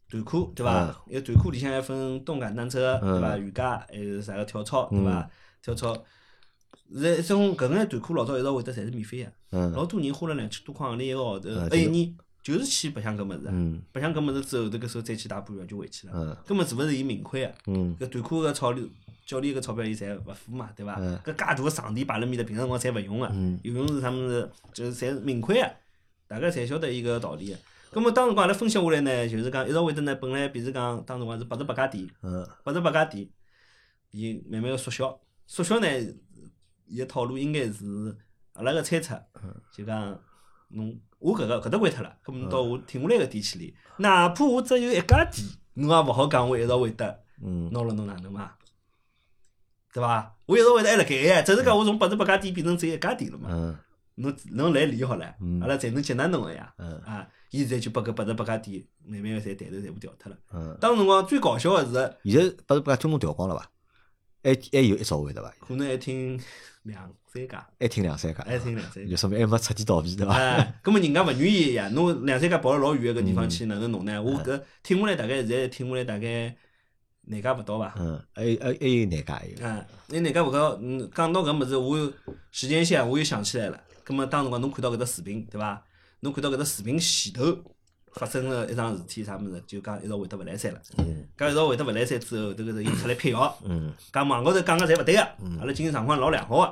[0.08, 1.02] 团课对伐？
[1.06, 3.36] 因为团课里向还分动感单车对伐？
[3.36, 5.30] 瑜伽还有啥个跳操对伐？
[5.62, 5.94] 跳操，
[6.92, 16.12] 现在一种搿眼团课老早一直会得侪是免费个，嗯老多人花了两千多块行钿一个号头嗯，一年就是去白相搿物事，嗯白相搿物事之后，迭个时候再去打半个月就回去了。
[16.14, 17.54] 嗯根本是勿是伊明亏个？
[17.66, 18.88] 嗯搿团课个钞钿
[19.24, 20.96] 教练个钞票伊侪勿付嘛，对伐？
[20.98, 25.72] 嗯搿介大个场地摆辣面搭，平常辰光侪勿用个嗯，有用是啥物事，就是侪是明亏个，
[26.26, 27.58] 大家侪晓得伊搿道理个。
[27.92, 33.28] 搿么当辰光阿拉分析下来呢，就是讲一直会得呢，本来比如讲当辰光是八十八家店，嗯八十八家店，
[34.10, 35.86] 伊慢慢个缩小，缩小呢，
[36.86, 38.16] 伊个套路应该是
[38.54, 39.22] 阿拉个猜测，
[39.72, 40.18] 就讲
[40.68, 47.22] 侬我搿个搿搭关脱了，葛末侬到我停下来个店去练，哪怕我只有一家店，侬也勿好讲我一直会得。
[47.44, 48.52] 嗯拿了侬哪能嘛？
[49.92, 50.34] 对伐？
[50.46, 53.48] 我一直会得还辣盖呀，只是讲我从八十八家店变成只有一家店了嘛。
[53.50, 53.78] 嗯
[54.14, 56.72] 侬侬来理好了嗯，阿拉才能接纳侬个呀。
[56.76, 60.36] 嗯啊，现在就把搿八十八家店慢慢个侪抬头全部调脱了。
[60.52, 63.70] 嗯，当辰光最搞笑个是，现在八十八全部调光了伐？
[64.44, 65.50] 还还有一朝会对伐？
[65.66, 66.38] 可能还听
[66.82, 69.10] 两三家，还听两三家，还听两三家。
[69.10, 70.34] 就说明还没彻底倒闭对伐？
[70.34, 74.22] 哎，葛末人家勿愿意呀，侬两三家跑了老远个地方去，哪能弄呢？
[74.22, 76.54] 我搿听下来大概现在听下来大概
[77.22, 77.94] 廿家勿到伐？
[77.98, 79.54] 嗯，还有还还有廿家还有？
[79.60, 82.12] 嗯，那廿家勿讲，嗯，讲到搿物事，我有
[82.50, 83.80] 时间线，我又想起来了。
[84.04, 85.84] 葛末当辰光侬看到搿只视频，对伐？
[86.20, 87.44] 侬看到搿只视频前头
[88.14, 89.62] 发生了一桩事体，啥物事？
[89.66, 90.80] 就讲一直会得勿来三了。
[90.98, 95.20] 嗯讲一直会得勿来三之后，迭个是又出来辟谣， 嗯讲网高头讲个侪勿对个，
[95.60, 96.64] 阿拉经济状况老良好个。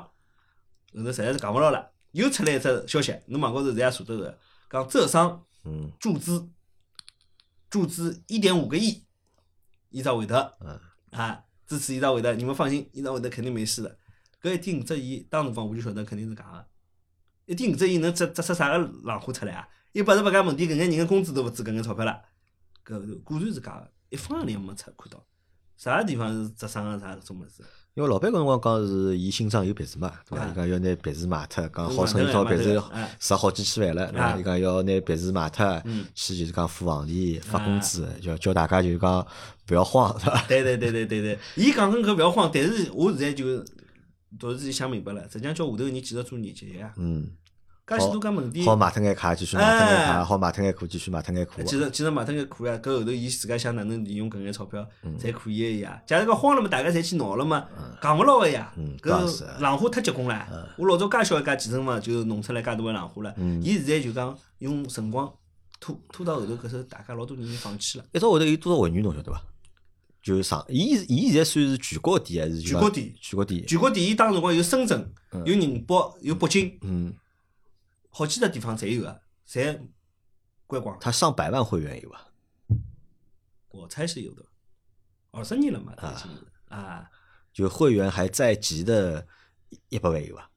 [0.98, 4.38] 后头实在是讲勿牢了，又出来一只消息，侬网高头现在也查得着，
[4.70, 6.48] 讲浙商嗯注资
[7.68, 9.04] 注资一点五个亿，
[9.90, 10.56] 伊只会得。
[10.60, 10.78] 嗯
[11.12, 13.96] 啊，支持伊只会得，你们放心，伊只会得肯定没事的。
[14.42, 16.66] 搿一点五只亿，当辰光我就晓得肯定是假个。
[17.46, 19.68] 一点五只亿能砸砸出啥个浪花出来啊？
[19.92, 22.20] 一八十八家门店，搿眼人个工资都勿止搿眼钞票了，
[22.86, 25.24] 搿果然是假个，一分钿也没出看到。
[25.76, 27.62] 啥地方是砸伤个啥搿种物事？
[27.94, 30.44] 因为老板搿辰光讲是伊心上有别墅嘛，对伐？
[30.44, 32.80] 啊伊讲要拿别墅卖脱，讲嗯号称一套别墅
[33.18, 34.26] 值好几千万了，对伐？
[34.26, 39.26] 啊伊讲要拿别墅卖脱嗯，去就是讲付房钿、发工资，叫叫大家就是讲
[39.70, 40.46] 勿要慌， 对伐？
[40.46, 43.58] 对对对对对对，伊讲跟搿勿要慌，但是我现在就
[44.38, 46.92] 突然之间想明白了，实际上叫下头个人继续做业绩呀。
[46.96, 47.28] 嗯，
[47.90, 51.60] 介许多家门店，好买脱眼卡，继续买脱眼卡，哎好买脱眼裤，继续买脱眼裤。
[51.64, 56.00] 其实其实买脱眼裤呀，搿后头伊自家想哪能利用搿眼钞票，嗯侪可以个呀。
[56.06, 57.66] 假如讲慌了嘛，大家侪去闹了嘛，
[58.00, 58.96] 讲勿牢个呀嗯。
[59.02, 60.72] 搿是浪花太结棍了。
[60.78, 63.34] 我老早介小一家健身房就弄出来介大个浪花了。
[63.36, 65.28] 嗯伊现在就讲用辰光
[65.80, 68.04] 拖拖到后头，搿时候大家老多人放弃了。
[68.12, 69.42] 一朝会头有多少会员侬晓得伐？
[70.22, 73.64] 就是上，伊伊现在算是全国第一还是全国第一全国第一。
[73.64, 75.10] 全国第一当辰光有深圳，
[75.46, 77.10] 有宁波，有北京，嗯，
[78.10, 79.80] 好几个地方侪有个，侪
[80.66, 81.00] 关光了。
[81.00, 82.26] 他上百万会员有伐？
[83.70, 84.44] 我猜是有的，
[85.30, 86.30] 二十年了嘛，已经
[86.68, 87.08] 啊，
[87.52, 89.26] 就会员还在籍的
[89.88, 90.50] 一百万有伐？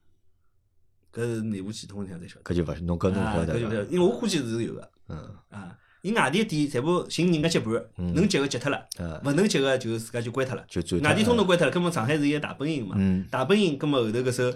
[1.13, 2.41] 搿是内部系统里向才晓得。
[2.43, 5.77] 搿就勿是侬搿侬啊，晓得搿就勿晓得，因为我估计是有个嗯啊。
[6.01, 10.65] 伊外地店全部寻人家接盘，能接个接脱了，嗯，勿能接个就自家就关脱了。
[10.67, 12.95] 就转脱外地通嗯通关脱了，根本上海是一个大本营嘛。
[12.99, 14.53] 嗯大本营，葛末后头搿时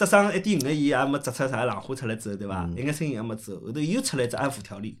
[0.00, 2.64] 候，只上一点五个亿也没砸出啥浪花出来之后，对伐？
[2.64, 2.76] 嗯。
[2.76, 4.98] 一眼生意也没之后，后头又出来只安抚条例，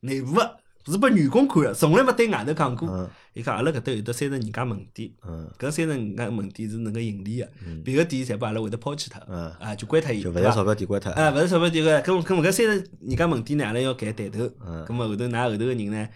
[0.00, 2.88] 内部个是拨员工看个，从来没对外头讲过。
[2.88, 3.08] 嗯。
[3.34, 5.50] 伊讲阿拉搿搭有得三十二家门店，嗯。
[5.58, 7.48] 搿三十二家门店是能够盈利个，
[7.84, 11.12] 别个店侪把阿拉会得抛弃脱嗯，啊，就关脱伊，就勿赚对伐钞票店关脱。
[11.12, 14.84] 啊，勿是钞票迭个，咁咁搿三十二家门店呢，阿拉要改抬头，嗯。
[14.84, 16.08] 咁么后头㑚后头个人呢，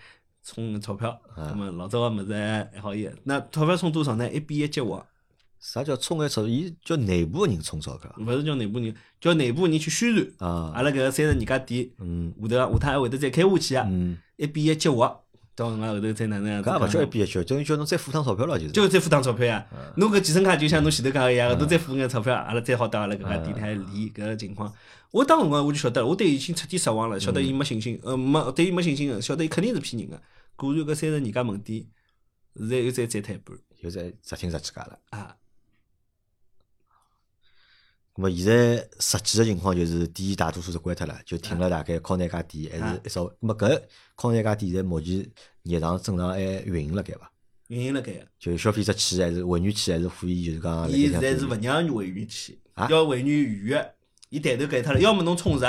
[0.42, 4.28] 充钞票，那么老早个物事还好伊，那钞票充多少呢？
[4.30, 5.06] 一比一结划，
[5.58, 6.46] 啥叫充眼钞？
[6.46, 10.50] 伊叫内部个人充钞票勿是叫内部人，叫内部人去宣传。
[10.50, 10.72] 啊。
[10.74, 18.72] 阿拉搿个三十二家店，嗯下头下趟还会得再开下去啊，嗯，一比一激活，到辰光后头再哪能样子搿也勿叫一看比一叫，等于叫侬再付趟钞票了，就是。
[18.72, 19.66] 就再付趟钞票呀。
[19.72, 24.72] 嗯侬搿健身卡就像侬前头讲个一样，后头再付眼钞票，阿拉再好到阿拉搿家店里还理搿个情况。
[25.10, 30.20] 我当辰光我就晓得了，我对伊已经彻底失望了，晓得伊没信心，呃，没对伊没信心个，晓得伊肯定是骗人个。
[30.54, 31.86] 果然搿三十二家门店，
[32.56, 34.98] 现在又再再摊一半又在实听十几家了。
[35.10, 35.34] 啊！
[38.16, 43.30] 咁么现在实际个情况就是店大多数是关脱了，就停了大概靠廿家店，还是一少。
[43.40, 43.78] 那么搿
[44.14, 45.18] 靠廿家店现在目前
[45.62, 47.30] 日常正常还运营辣盖伐？
[47.68, 53.94] 运营辣盖个，就消费者去还是会员去还是可以就是讲伊现在是勿让会员去，啊要会员预约，
[54.30, 55.66] 伊抬头改脱了，要么侬充值，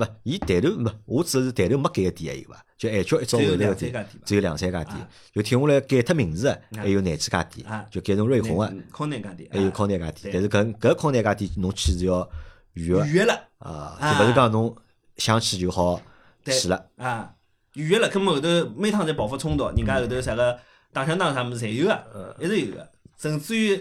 [0.00, 2.64] 勿，伊抬头没，我指的是抬头没改个店还有伐？
[2.78, 10.30] 就按叫一早只有后头个店只有两三家店啊，就停下来改脱名字个还有廿几家店啊，就改成瑞虹个，嗯靠那家店，还有啊靠廿家店。
[10.32, 12.26] 但是搿搿靠廿家店侬去是要
[12.72, 13.34] 预约预约了。
[13.58, 14.74] 啊，啊就勿是讲侬
[15.18, 16.00] 想去就好
[16.42, 16.86] 对去了。
[16.96, 17.34] 啊，
[17.74, 20.58] 预约了，根本后头每趟侪爆发冲突，人家后头啥个
[20.90, 22.88] 打相打啥物事侪有个，一直有个，
[23.18, 23.76] 甚至于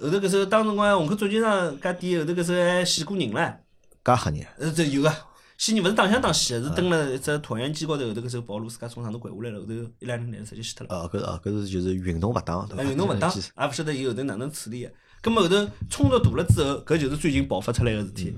[0.00, 3.56] 后头搿时候当辰光虹口足球场搿店后头搿时候还死过人唻，
[4.04, 5.12] 介吓人，呃，这有个。
[5.58, 10.94] 死人勿是打相打死的，是蹲了一只椭圆机高头，后头搿时候暴露自家从上头掼下来了，后头一两个人直接死脱了。
[10.94, 12.82] 哦，搿哦搿是就是运动勿当，对伐？
[12.82, 14.92] 哎，运动勿当，记也勿晓得伊后头哪能处理个。
[15.22, 18.36] 葛末后头冲突大了之后，搿就是最近爆发出来个事体，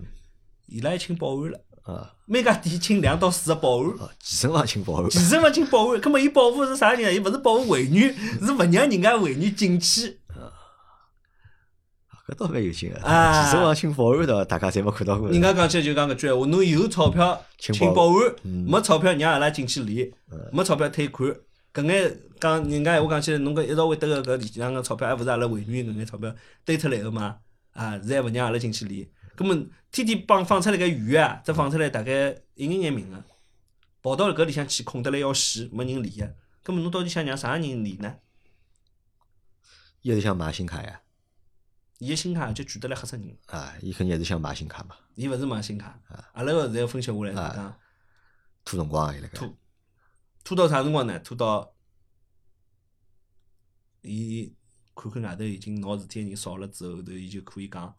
[0.67, 3.87] 伊拉还请保安了，啊，每家店请两到四个保安。
[3.99, 7.11] 哦，健身房请保安，健身房请保安，葛末伊保护是啥人啊？
[7.11, 10.18] 伊勿是保护会员，是勿让人家会员进去。
[12.29, 13.01] 搿倒蛮有劲个。
[13.01, 14.45] 啊健身房请保安对伐？
[14.45, 15.31] 大家侪没看到过。
[15.31, 20.11] 人家讲起来就讲搿句闲话，侬有钞票请请保保安，嗯没钞票让阿拉进去练，
[20.53, 21.35] 没钞票退款。
[21.73, 27.37] 搿眼讲人家闲话讲起来，侬搿一朝会得个搿里向个钞票，还勿是阿拉会员搿眼钞票堆出来个嘛？
[27.73, 29.55] 啊，现在勿让阿拉进去练，葛末
[29.91, 33.23] 天天帮放出来个预约啊，只放出来大概一眼眼名额，
[34.03, 36.35] 跑到搿里向去空得来要死，没人练个。
[36.63, 38.17] 葛末侬到底想让啥人练呢？
[40.03, 41.01] 伊是想买新卡呀，
[41.99, 43.39] 伊个新卡就举得来吓死人。
[43.47, 46.01] 啊，伊肯定也是想买新卡嘛，伊勿是买新卡，
[46.33, 47.77] 阿拉个现在分析下来是啊讲
[48.65, 49.55] 拖辰光伊辣盖拖。
[50.45, 51.19] 拖到啥辰光呢？
[51.21, 51.75] 拖到
[54.03, 54.55] 伊
[54.95, 57.95] 看看外头已经闹事体个人少了之后，后头伊就可以讲，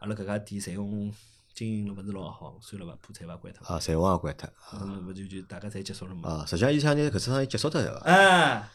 [0.00, 1.12] 阿拉搿家店采用
[1.54, 3.66] 经营了勿是老好，算了伐，破产伐，关脱。
[3.66, 6.28] 啊，财王也关脱那么勿就就大家侪结束了嘛？
[6.28, 8.00] 啊，实际上伊想拿搿只生意结束脱对伐？
[8.00, 8.68] 哎，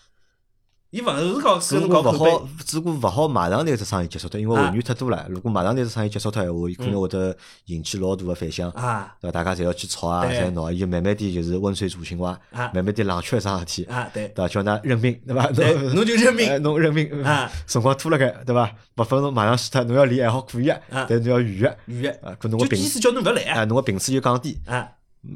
[0.91, 4.67] 伊勿是搞只跟侬不过勿好搞口碑，，只不过勿好马上拿只生意结束脱，因为啊。
[4.69, 5.25] 会员太多了。
[5.29, 7.33] 如果马上拿只生意结束脱闲话，伊可能会得
[7.67, 9.15] 引起老大个反响，啊。
[9.21, 9.31] 对伐？
[9.31, 10.37] 大家侪要去吵啊，对。
[10.37, 12.69] 侪闹，伊就慢慢点就是温水煮青蛙，啊。
[12.73, 14.27] 慢慢点冷却桩事体，啊，对。
[14.27, 14.47] 对伐？
[14.49, 15.45] 叫㑚认命，对伐？
[15.55, 17.23] 侬，侬就认 哎命侬认命。
[17.23, 18.69] 啊，辰光拖辣盖，对伐？
[18.97, 23.43] 勿分侬马上死脱，侬要离还好可以啊，啊但是侬要预约预约，啊，可能我频就意思叫侬勿要来。
[23.43, 24.89] 啊，侬个频次就降低，啊。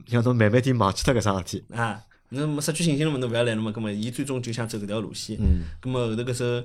[0.08, 1.64] 让侬慢慢点忘记脱搿桩事体。
[1.74, 2.02] 啊，
[2.36, 5.38] 侬没失去信心了嘛，侬勿要来了嘛，葛末伊最终就想走搿条路线。
[5.40, 6.64] 嗯，咁么后头搿时候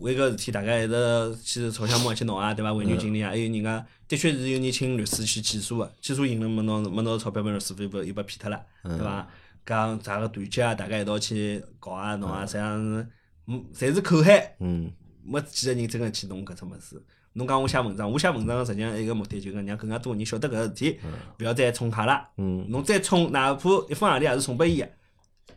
[0.00, 2.72] 为搿事体，大家一直去吵相骂去闹啊，对伐？
[2.72, 9.26] 会员经理啊，还有人家的确是有人请律师去起诉个，起诉赢了没拿没拿钞票，被律师费又被骗脱了，对伐？
[9.66, 13.06] 讲啥个团结啊，大家一道去搞啊闹啊，实际上是，
[13.46, 14.90] 嗯，侪是口嗨，嗯，
[15.22, 17.02] 没几个人真个去弄搿只物事。
[17.34, 20.98] 侬讲我写文章，我写文章实际上一个目的就是讲让更加多人晓得搿个事体，
[21.38, 22.26] 勿要再冲卡了。
[22.38, 24.88] 嗯侬再冲，哪怕一分洋钿也是送拨伊个，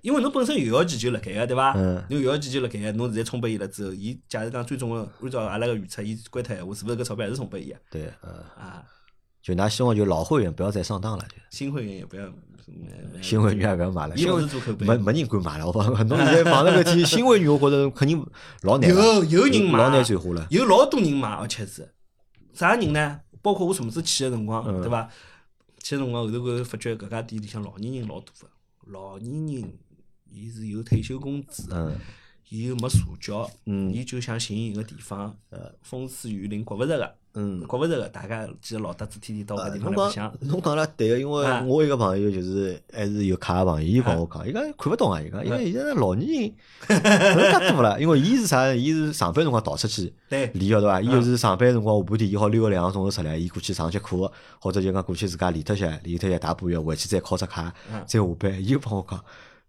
[0.03, 1.73] 因为侬本身有效期就辣盖个，对伐？
[1.75, 7.77] 嗯侬有效期就辣盖个，侬现在充拨伊了之后，伊假如讲最终个按照阿拉个预测，伊关脱闲话，是勿是搿钞票还是充拨伊个？
[7.89, 8.29] 对，呃，
[8.61, 8.83] 啊，
[9.41, 12.29] 就㑚希望就老会员不要再上当了，就新会员也不要，
[13.21, 18.25] 新会员也不要买了，新会是做口碑没没人敢买了，我讲 侬现在碰着搿天新会员，我觉着肯定
[18.63, 20.45] 老难了，有有人买，老难转化了。
[20.49, 21.93] 有老多人买，而且是
[22.53, 23.21] 啥人呢？
[23.41, 25.09] 包括我什么时去个辰光，嗯对伐？
[25.81, 28.47] 去个辰光后头搿发觉搿家店里向老年人老多个，
[28.87, 29.73] 老年人
[30.34, 31.95] 伊是有退休工资的，嗯。
[32.49, 33.91] 伊又没社交，嗯。
[33.91, 41.63] 伊就想寻一个地方，呃，风吹雨淋，刮勿着个，嗯，刮勿着个，大家几个老搭子天天到搿地方白相讲，侬讲了对个，因为啊。
[41.65, 46.53] 我一个朋友就是还是有卡个朋友，伊帮我讲，伊讲看勿懂啊，伊讲因为现在老年
[46.88, 48.71] 人搿介多了，因为伊是啥？
[48.71, 51.01] 伊是上班辰光逃出去 对练个对伐？
[51.01, 57.73] 伊就是上班辰光下半天，伊好溜个两个钟头出来，伊过去上节课，或者就讲过去自家练脱些，练脱些大半月，回去再考只卡，
[58.05, 58.63] 再下班。
[58.63, 59.23] 伊又帮我讲，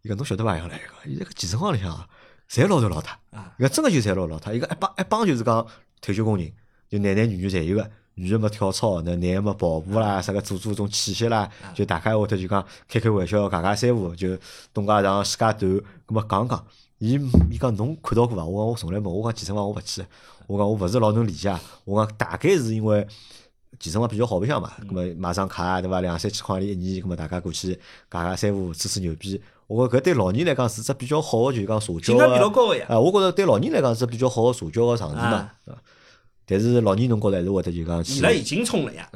[0.05, 0.55] 伊讲侬晓得伐？
[0.55, 0.77] 伊讲来，
[1.07, 2.07] 伊讲现在搿健身房里向啊，
[2.51, 5.67] 侪老头老太，啊伊讲真个就侪老老太，伊讲一帮一帮就是讲
[6.03, 6.53] 退休工人，
[6.91, 14.37] 就男男女女侪有个，女个么跳操，那男个么跑步啦，啥个做做种器械啦，就大家会头就讲开开玩笑，讲讲三胡，就
[14.75, 16.67] 东家长西家短，搿么讲讲。
[16.99, 17.19] 伊
[17.51, 18.45] 伊讲侬看到过伐？
[18.45, 20.05] 我讲我从来没，我讲健身房我勿去，
[20.47, 23.07] 我讲我勿是老能理解，我讲大概是因为
[23.79, 26.03] 健身房比较好白相嘛，搿么买张卡对伐？
[26.03, 27.73] 两三千块钿一年，搿么大家过去
[28.11, 29.41] 讲讲三胡，吹吹牛逼。
[29.67, 32.87] 我觉搿对老年来讲是只比较好个，就是讲社交性价比老高个呀。
[32.89, 35.51] 啊，我觉着对老年来讲是比较好个社交个场地嘛。
[36.47, 39.11] 但是老年侬觉着还是会得就讲，伊拉已经冲了呀，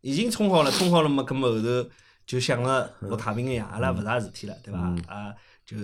[0.00, 1.90] 已经冲好了，冲好了嘛，搿么后头
[2.24, 4.78] 就想着活太平个呀，阿拉勿啥事体了，对伐？
[5.08, 5.76] 啊，就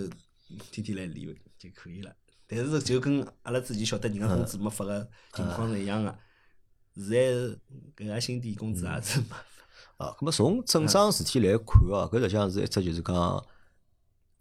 [0.71, 1.27] 天天来练
[1.59, 2.11] 就可以了。
[2.47, 6.15] 但是就跟阿拉之前晓得人家工资没发个情况是一样个。
[6.95, 7.17] 现在
[7.97, 10.05] 搿个新店工资也是没发。
[10.05, 13.45] 啊，搿么从正常事体来看哦，搿实际上是一只就是讲，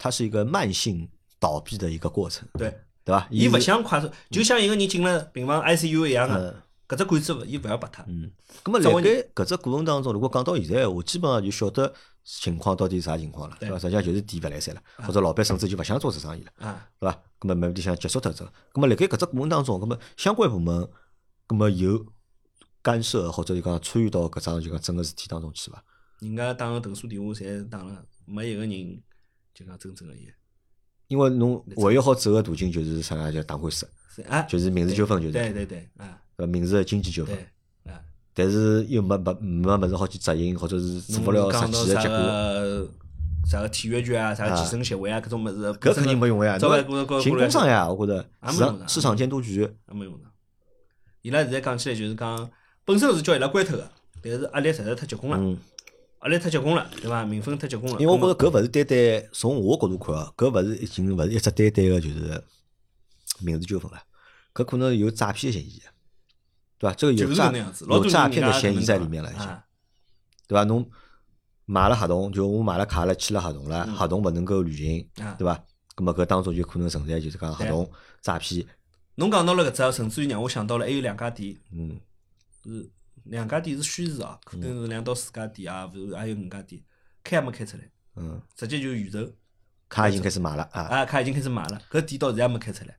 [0.02, 2.48] 它是一个慢性倒闭的一个过程。
[2.54, 2.74] 对。
[3.04, 3.26] 对伐？
[3.30, 8.04] 伊勿想快速，就像一个人进了病房 ICU 一样个，搿只管子伊勿要拔脱。
[8.06, 8.30] 嗯，
[8.62, 11.92] 咁么辣盖搿只过程当中，如果讲到现在，我基本上就晓得
[12.22, 13.76] 情况到底是啥情况了，对伐？
[13.76, 16.52] 实际上就是店勿来三了，或者老板甚至就勿想做这生意了，
[17.00, 17.12] 对伐？
[17.40, 18.44] 咁么慢慢想结束脱这。
[18.72, 20.88] 咁么辣盖搿只过程当中，咁么相关部门，
[21.48, 22.06] 咁么有
[22.82, 25.82] 干涉或者就讲参与到搿桩就讲整个事体当中去伐？
[26.20, 29.02] 人家打个投诉电话，侪打了，没一个人
[29.62, 30.28] 就讲真正个伊。
[31.08, 33.86] 因为侬唯一好走个途径就是啥叫打官司，
[34.28, 37.36] 啊，就是民事纠纷，就是对对对，啊，呃，民事经济纠纷，
[37.84, 38.00] 啊，
[38.34, 42.88] 但是又没没没么子好去执行，或者是做不了实际的结果。
[43.44, 46.56] 啥个体育局啊，啥个健身协会啊，搿种么子，搿肯定没用呀。
[47.20, 50.28] 寻工商呀，我觉着市场市场监督局也没用的。
[51.22, 52.50] 伊拉现在讲起来就是讲，
[52.84, 53.90] 本身是叫伊拉关脱个，
[54.22, 55.58] 但是压力实在太结棍了。
[56.22, 57.24] 压力太结棍了，对伐？
[57.24, 57.98] 民愤太结棍了。
[58.00, 62.44] 因为我觉着搿勿是单单从我角度看啊，搿勿是已经勿是一只单单个就是
[63.40, 64.00] 民事纠纷了，
[64.54, 65.82] 搿可能有诈骗嫌疑，
[66.78, 66.94] 对伐？
[66.94, 67.52] 这个有诈
[67.88, 69.46] 有诈骗的嫌疑在里面了，已经，
[70.46, 70.64] 对伐？
[70.64, 70.88] 侬
[71.64, 75.64] 买了合同，就我买了卡了，签了合同了，合同勿能够履行，对伐？
[75.94, 78.64] 葛末搿当中就可能存在就是讲合同诈骗。
[79.16, 82.00] 侬讲到了搿只，甚至于让我想到了还有两家店，嗯，
[82.64, 82.88] 是。
[83.24, 86.82] 两家店是虚设哦，可能是两到四家店啊，勿是还有五家店，
[87.22, 87.84] 开也没开出来，
[88.16, 89.32] 嗯，直接就预售，
[89.88, 92.98] 卡已经开始买了啊，啊，卡已经开始买了，搿店到现在还没开出来，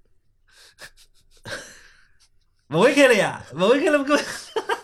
[2.70, 4.18] 勿会开了呀，勿会开了，搿，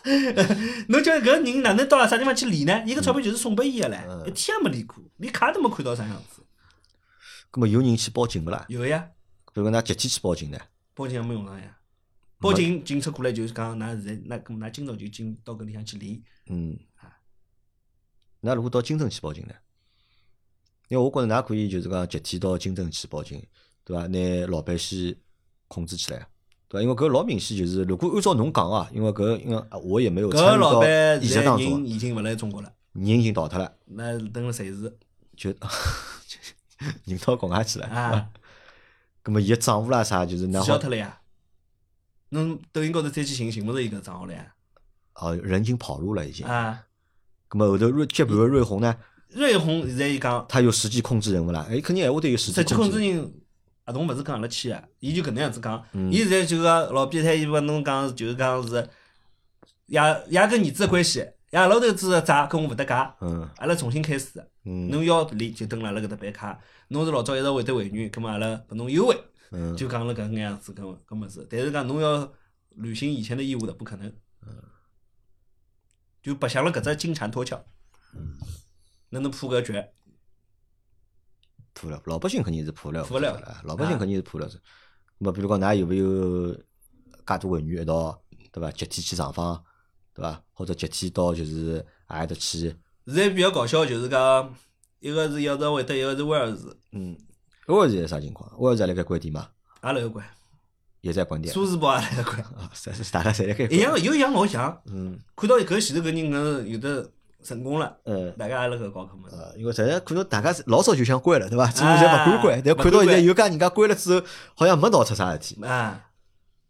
[0.90, 2.84] 侬叫搿人哪能到了啥地方去理呢？
[2.86, 6.44] 伊个钞票就是送拨伊个唻，一天也没理过，连卡都没看到啥样子。
[7.52, 8.66] 搿么有人去报警勿啦？
[8.68, 9.10] 有呀。
[9.54, 10.60] 搿个㑚集体去报警呢？
[10.94, 11.79] 报警也没用上呀。
[12.40, 16.22] 报警，警察过来就是讲，㑚现在，那搿么㑚今朝就进到搿里向去练。
[16.48, 16.78] 嗯。
[16.96, 17.12] 啊。
[18.42, 19.54] 㑚如果到金镇去报警呢？
[20.88, 23.46] 因为我觉着㑚可以就是讲集体到金镇去报警，
[23.84, 24.08] 对伐？
[24.08, 25.14] 拿老板先
[25.68, 26.28] 控制起来，
[26.70, 26.82] 对伐？
[26.82, 30.82] 因为搿老明显就是，如果按照侬讲啊，因为搿因为我也没有参与到
[31.18, 31.72] 仪式当中。
[31.72, 32.74] 人已经勿来中国了。
[32.94, 33.78] 人已经逃脱了。
[33.86, 34.98] 那等了随时。
[35.36, 35.54] 就
[37.04, 37.86] 人到国外去了。
[37.88, 38.30] 啊。
[39.26, 40.66] 搿么伊个账户啦啥，就是拿好。
[40.66, 41.20] 消脱了呀。
[42.30, 44.54] 侬抖音高头再去寻寻勿着伊个账号了呀？
[45.16, 46.46] 哦，人已经跑路了，已经。
[46.46, 46.84] 啊。
[47.50, 48.96] 咁么后头瑞接盘个瑞红呢？
[49.30, 51.66] 瑞红现在伊讲，他有实际控制人勿啦？
[51.70, 53.34] 哎，肯定还会得有实际控制人。
[53.86, 55.84] 合同勿是跟阿拉签个，伊就搿能样子讲。
[56.12, 58.88] 伊现在就讲老变态，伊勿侬讲就是讲是
[59.88, 60.00] 爷
[60.30, 63.14] 爷跟儿子个关系，爷老头子个债跟我勿搭界。
[63.22, 63.50] 嗯。
[63.58, 64.30] 阿拉重新开始。
[64.66, 64.90] 嗯。
[64.90, 66.60] 侬要练就等辣阿拉搿搭办卡，
[66.90, 69.20] 侬是老早一直会得会员，葛末阿拉拨侬优惠。
[69.76, 72.32] 就讲了搿能样子，搿搿么子，但是讲侬要
[72.76, 74.08] 履行以前的义务的，不可能。
[74.42, 74.54] 嗯
[76.22, 77.66] 就白相了搿只金蝉脱壳。
[78.14, 78.38] 嗯
[79.10, 79.84] 哪能破搿局？
[81.74, 83.04] 破了，老百姓肯定是破了。
[83.06, 84.50] 破了，老百姓肯定是破了。
[85.20, 85.32] 咹？
[85.32, 88.22] 比如讲，㑚有没有介多会员一道，
[88.52, 88.70] 对伐？
[88.72, 89.64] 集体去上访，
[90.14, 90.44] 对伐？
[90.52, 92.76] 或者集体到就是阿埃搭去？
[93.08, 94.56] 现在比较搞笑，就是讲
[95.00, 96.78] 一个是要是会得，一个是威尔士。
[96.92, 97.18] 嗯。
[97.76, 98.52] 威尔士啥情况？
[98.60, 99.48] 威尔士辣盖关店嘛？
[99.82, 100.26] 阿拉有关，
[101.02, 101.54] 也在关店。
[101.54, 102.40] 苏士堡也辣盖关。
[102.58, 103.66] 啊，是是，大家侪辣盖。
[103.66, 104.82] 一样个，有一样老像。
[104.88, 105.18] 嗯。
[105.36, 107.10] 看到搿前头搿人搿有的
[107.44, 107.98] 成功了。
[108.04, 108.34] 嗯。
[108.38, 109.30] 大家也辣盖搞搿么？
[109.32, 111.68] 呃，因为实在可能大家老早就想关了，对伐？
[111.68, 115.64] 之前侪勿敢关，但看到现在有家人家关了之后，好像没闹出啥事体。
[115.64, 116.08] 啊。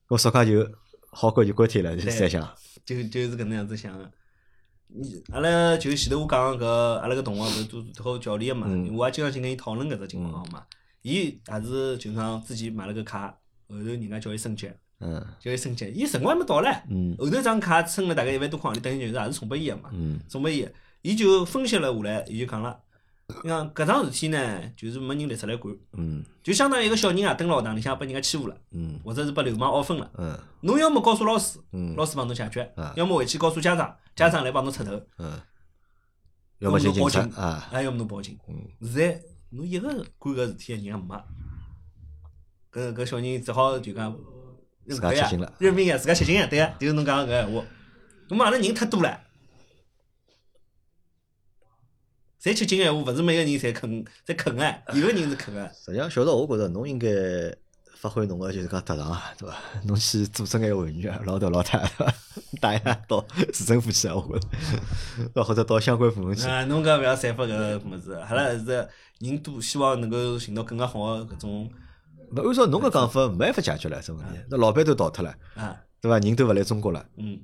[0.10, 0.68] 我说讲就
[1.12, 2.42] 好关就关脱了，在想。
[2.86, 4.10] 就就是搿能样子想个。
[4.88, 8.68] 你阿拉就前头我讲搿阿拉个同学勿是做做好教练个嘛？
[8.96, 10.64] 我也经常性跟伊讨论搿只情况好嘛。
[11.02, 13.28] 伊也是就讲自己买了个卡，
[13.68, 20.68] 后头人家叫伊升级，嗯，叫伊升级，伊辰光还没到唻，嗯，后头张卡升了大概一万多块钿，等于就是也是送拨伊个嘛，嗯，送拨伊，
[21.02, 22.80] 伊就分析了下来，伊就讲了，
[23.44, 26.24] 你讲搿桩事体呢，就是没人立出来管，嗯。
[26.42, 29.00] 就相当于一个小人啊，蹲辣学堂里向被人家欺负了，嗯。
[29.04, 30.12] 或者是被流氓熬分了。
[30.18, 30.36] 嗯。
[30.62, 31.96] 侬要么告诉老师，嗯。
[31.96, 35.40] 老师帮侬解决啊；要么回去告诉家长，家长来帮侬出头，嗯，
[36.58, 38.38] 要么寻警察要么报啊，还要么侬报警。
[38.48, 38.56] 嗯。
[38.82, 39.22] 现在
[39.52, 41.24] 侬一个管搿事体个人也没，
[42.72, 44.16] 搿搿小人只好就讲
[44.88, 47.66] 吃心了，认命呀，自家吃心呀，对呀，就是侬讲个搿闲话。
[48.28, 49.22] 咁嘛阿拉人太多了，
[52.42, 55.68] 侪吃惊闲话，勿是每个人侪肯侪肯哎，有个人是肯个。
[55.74, 57.08] 实际上，小赵，我觉着侬应该
[57.96, 59.58] 发挥侬个就是讲特长啊，对伐？
[59.86, 62.14] 侬去组织眼会员啊，老头老太对伐？
[62.62, 64.40] 打一下到市政府去啊，我觉
[65.34, 66.48] 着， 或者到相关部门去。
[66.48, 68.88] 啊，侬搿勿要散发搿物事，阿拉是
[69.20, 71.72] 人多，希望能够寻到更加好个搿种
[72.32, 74.40] 那按照侬搿讲法，没办法解决了这问题。
[74.50, 76.20] 那老板都逃脱了，啊，对伐？
[76.20, 77.40] 人都勿来中国了，嗯。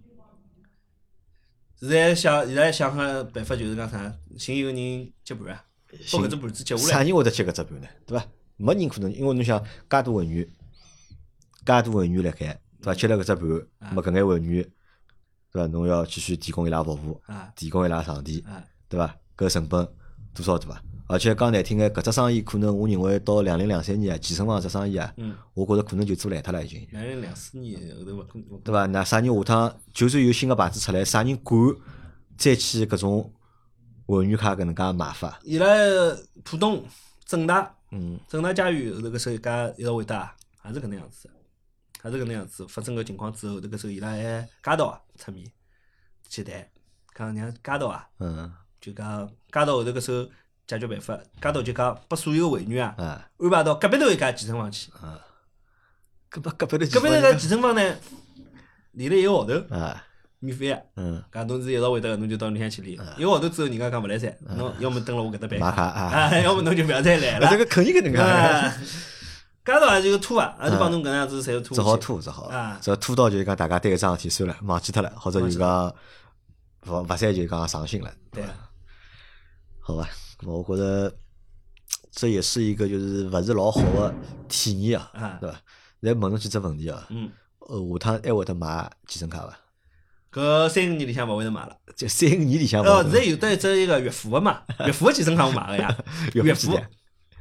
[1.77, 6.93] 现在想，现在想个办法就是讲啥，寻一个人接盘啊，把搿只盘子接下来。
[6.93, 7.87] 啥人会得接搿只盘呢？
[8.05, 8.25] 对伐？
[8.57, 10.47] 没人可能，因为侬想介多会员，
[11.65, 12.95] 介多会员辣盖，对伐？
[12.95, 14.63] 接了搿只盘，没搿眼会员，
[15.51, 15.67] 对伐？
[15.67, 19.17] 侬要继续提供伊拉服务，啊提供伊拉场地，啊对伐？
[19.35, 19.85] 搿成本
[20.33, 20.81] 多少对伐？
[21.07, 28.85] 而且讲难听眼，搿只生意可能我认为到两零两三年啊，健身房只生意啊，嗯，我觉着可能就做烂脱了已经，两零两四年后头勿对伐？
[28.87, 31.55] 那啥人下趟就算有新个牌子出来，啥人敢
[32.37, 33.31] 再去搿种
[34.07, 35.39] 会员卡搿能介买法？
[35.43, 35.67] 伊拉
[36.43, 36.83] 浦东、
[37.25, 40.35] 正大、嗯正大家园后头搿首一家一道会得啊，
[40.65, 41.29] 也是搿能样子，
[42.03, 42.67] 也是搿能样子。
[42.67, 45.45] 发生搿情况之后，后头搿首伊拉还街道啊出面
[46.27, 46.67] 去谈，
[47.15, 48.51] 讲让街道啊，嗯
[48.81, 50.29] 就讲街道后头搿首
[50.67, 53.27] 解决办法，街道就讲把所有会员啊啊。
[53.37, 54.91] 安排到隔壁头一家健身房去。
[54.93, 55.19] 啊，
[56.29, 57.81] 隔壁头隔壁头搿健身房呢，
[58.93, 60.03] 练了一个号头，啊。
[60.39, 60.81] 免费个。
[60.97, 61.23] 嗯。
[61.31, 62.93] 讲侬是一道会得个，侬就到里向去练。
[63.17, 65.59] 一个号头之后，人家讲勿来三，侬要么蹲辣我搿搭办。
[65.59, 66.01] 卡啊。
[66.01, 67.49] 啊， 要么侬就勿要再来了。
[67.49, 68.69] 这个肯定搿能啊。
[68.69, 68.85] 介，
[69.73, 71.75] 街道也就拖啊，也是帮侬搿能样子侪拖。
[71.75, 71.97] 只好。
[71.97, 72.43] 拖只好。
[72.43, 75.95] 啊，只要拖到就是讲大家对搿桩事体算了，忘记脱了，或者就讲
[76.87, 78.49] 勿勿再就讲伤心了，对啊，
[79.79, 80.07] 好吧？
[80.43, 81.13] 我觉着
[82.11, 84.13] 这也是一个就是勿是老好的
[84.47, 85.57] 体验啊啊，对伐？
[86.01, 87.29] 来问侬几只问题啊，嗯，
[87.59, 89.57] 呃，下趟还会得买健身卡伐？
[90.31, 91.77] 搿三五年里向勿会得买了。
[91.95, 95.95] 就三五年里向哦，勿现在有得一只一个岳父个嘛， 月付个健身卡我买个呀。
[96.33, 96.83] 岳父岳父几钿，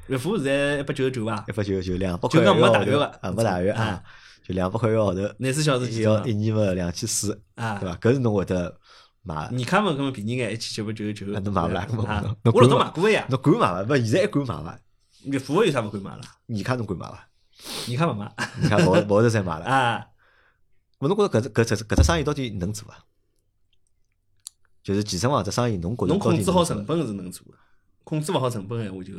[0.06, 1.52] 岳父现在一百九十九伐一？
[1.52, 4.02] 百九十九两百块一个没大月个啊，没大月啊啊，
[4.46, 7.90] 就两百块一个号头，廿四小时健身要房一年嘛两千四，啊对。
[7.90, 7.96] 伐？
[7.96, 8.78] 搿是侬会得
[9.24, 11.26] 买的，年卡嘛，搿么便宜眼，一千九百九十九。
[11.34, 13.26] 啊侬买勿啦啊侬我老早买过个呀。
[13.28, 13.94] 侬敢买伐？
[13.94, 14.78] 勿，现在还敢买伐？
[15.24, 16.20] 你服务有啥勿敢买了？
[16.46, 17.28] 年卡侬敢买伐？
[17.86, 19.64] 年卡勿买年卡勿勿会得再买了。
[19.66, 20.06] 啊。
[20.98, 23.04] 我侬觉着搿只搿只搿只生意到底能做伐？
[24.82, 27.54] 就是健身房这生意，侬觉着侬控制好成本是能做个，
[28.04, 29.14] 控制勿好成本闲话就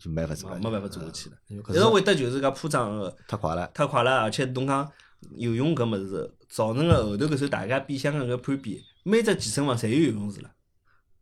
[0.00, 1.36] 就没法做，没办法做下去了。
[1.46, 3.66] 因为搿一直会得就是讲铺张个太快了。
[3.68, 4.90] 太快了，而且侬讲
[5.36, 10.50] 游泳搿物事，造成个后头搿首大家变相个搿攀比，每只健身房侪有游泳池了。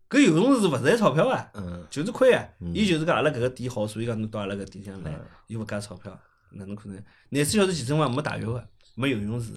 [0.09, 2.47] 搿游泳池勿赚钞票啊，嗯，就是亏啊。
[2.61, 6.19] 嗯伊就是讲阿拉搿个店好，所以讲侬到阿拉搿店向来嗯，又勿加钞票，
[6.51, 7.03] 哪能可能？
[7.31, 9.53] 廿四小时健身房没大浴个，没游泳池，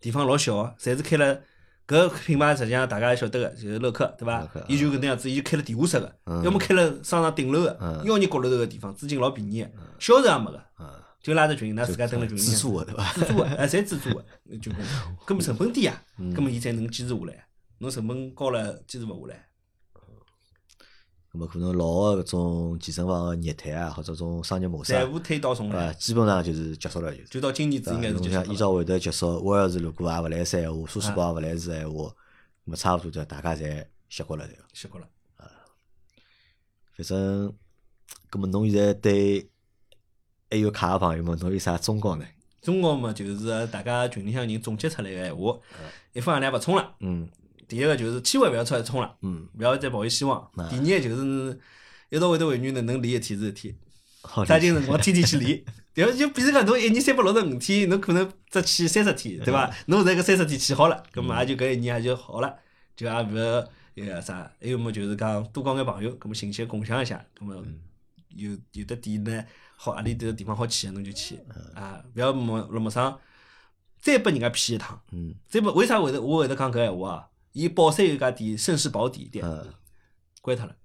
[0.00, 1.40] 地方老小个，侪是开了。
[1.86, 4.48] 搿品牌实际上大家也晓得个，就是乐客，对伐？
[4.68, 10.90] 伊就搿能样子，伊就开了地下室个，嗯要么开了商场顶楼个嗯，幺二角落头个地方，租金老便宜个，销售也没个，嗯，
[11.24, 13.12] 就拉着群，㑚自家蹲辣群里向自助的 对伐？
[13.14, 14.24] 资助个， 哎，侪自助个，
[14.58, 14.76] 就搿
[15.24, 17.46] 根本成本低啊，嗯根本伊才能坚持下来。
[17.78, 19.48] 侬成本高了，坚持勿下来。
[21.32, 25.70] 那么可能老个搿种健身房个业态啊，或者种商业模式啊，财务推倒重？
[25.70, 27.28] 来，基本上就是结束了，就是。
[27.28, 28.44] 就到今年子应该是侬结束了。
[28.44, 32.12] 像依照会得结束，我要是如果也勿来三闲话，苏斯堡也勿来四闲话，
[32.64, 34.64] 那么差勿多就大家侪习惯了，对伐？
[34.74, 35.08] 习惯了。
[36.96, 37.52] 反正，
[38.30, 39.50] 葛么侬现在对
[40.50, 42.24] 还有卡个朋友们，侬有啥忠告呢？
[42.62, 45.58] 忠告嘛，就是大家群里向人总结出来个闲话，
[46.12, 46.94] 一方两勿冲了。
[47.00, 47.28] 嗯
[47.66, 50.38] 第一个就是千万勿要出来冲了，嗯，勿要再抱有希望。
[50.56, 51.58] 啊第二个就是
[52.10, 53.74] 一道会得会员呢，能练一天是一天，
[54.22, 55.64] 好抓紧辰光天天去练。
[55.94, 56.12] 对伐？
[56.12, 59.72] 就比如讲，侬一年三百六十五天，侬可能只去三十天，对伐？
[59.86, 62.54] 侬现在搿三十天去好了，葛末也就搿一年也就好了，
[62.96, 64.50] 就也勿要那个啥。
[64.60, 67.54] 还有么就是讲多交眼朋友，葛末信息共享一下，葛末
[68.36, 69.44] 有有的店呢，
[69.76, 71.38] 好阿里迭个地方好去，侬就去。
[71.74, 73.18] 啊，勿要陌辣陌上
[73.98, 75.00] 再拨人家骗一趟。
[75.12, 75.34] 嗯。
[75.48, 77.28] 再拨为啥会得我会得讲搿闲话啊？
[77.52, 79.72] 伊宝山有家店盛世宝底店嗯。
[80.40, 80.76] 关脱了，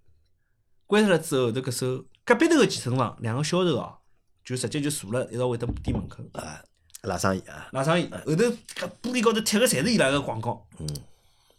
[0.88, 3.98] 关脱了之后，后头搿首隔壁头个健身房两个销售哦，
[4.44, 6.24] 就直接就坐了一道会得店门口。
[6.34, 6.64] 啊，
[7.02, 10.88] 拉生意啊，拉生意，后头搿玻璃高头贴个侪是伊拉个广告，嗯。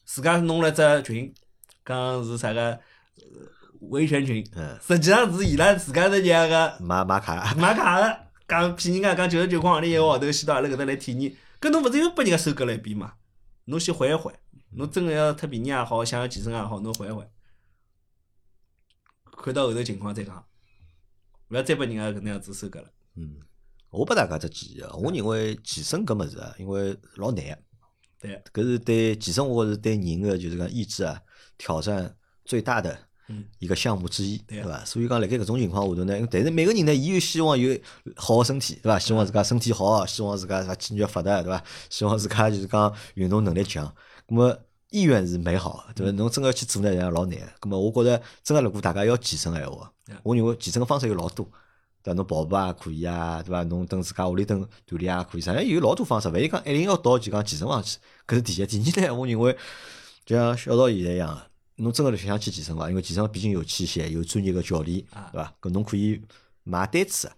[0.05, 1.33] 自家弄了只群，
[1.85, 3.25] 讲是啥个呃
[3.81, 13.15] 维权群，嗯，实际上是伊拉自家是让个买买卡，买卡个，讲骗人家讲九十九块行钿一个号头，先到阿拉搿搭来体验，搿侬勿是又拨人家收割了一遍嘛？
[13.65, 14.35] 侬先缓一缓，
[14.73, 17.27] 侬真个要特便宜也好，想要健身也好，侬缓一缓，
[19.43, 20.45] 看到后头情况再讲，
[21.49, 22.89] 勿要再拨人家搿能样子收割了。
[23.17, 23.37] 嗯，
[23.91, 27.59] 我拨大家只建议啊，我认为健身搿物事啊，因为老难，
[28.21, 31.21] 对，搿是对健身，我觉是对人个就是讲意志啊
[31.57, 32.15] 挑战
[32.45, 32.99] 最大的
[33.33, 34.85] 嗯一个项目之一，对伐？
[34.85, 37.79] 所以讲，辣盖搿种情况下头呢，但是每个人呢，伊又希望有
[38.17, 38.99] 好个身体，对伐？
[38.99, 41.63] 希望自家身体好，希望自家啥肌肉发达，对伐？
[41.89, 43.87] 希望自家就是讲运动能力强。
[44.27, 44.59] 咁么
[44.91, 46.13] 意愿是美好，对伐？
[46.13, 47.39] 侬真个要去做呢，也老难。
[47.61, 51.49] 咁么我觉着，真个如果大家要健身个闲话嗯，我认为健身个方式有老多。
[52.03, 52.17] 对伐？
[52.17, 53.63] 侬跑步也可以啊，对伐？
[53.65, 58.91] 侬等自家屋里等锻炼也可以，实际上有老多方式，勿一讲一定要到就讲健身房去，搿是第一。
[58.91, 59.57] 第二呢，我认为
[60.25, 61.41] 就像小道现在一样，
[61.81, 65.55] 侬真个想去健身房，因为健身房毕竟有器械，有专业个教练，啊对伐？
[65.61, 66.21] 搿侬可以
[66.63, 67.31] 买单次，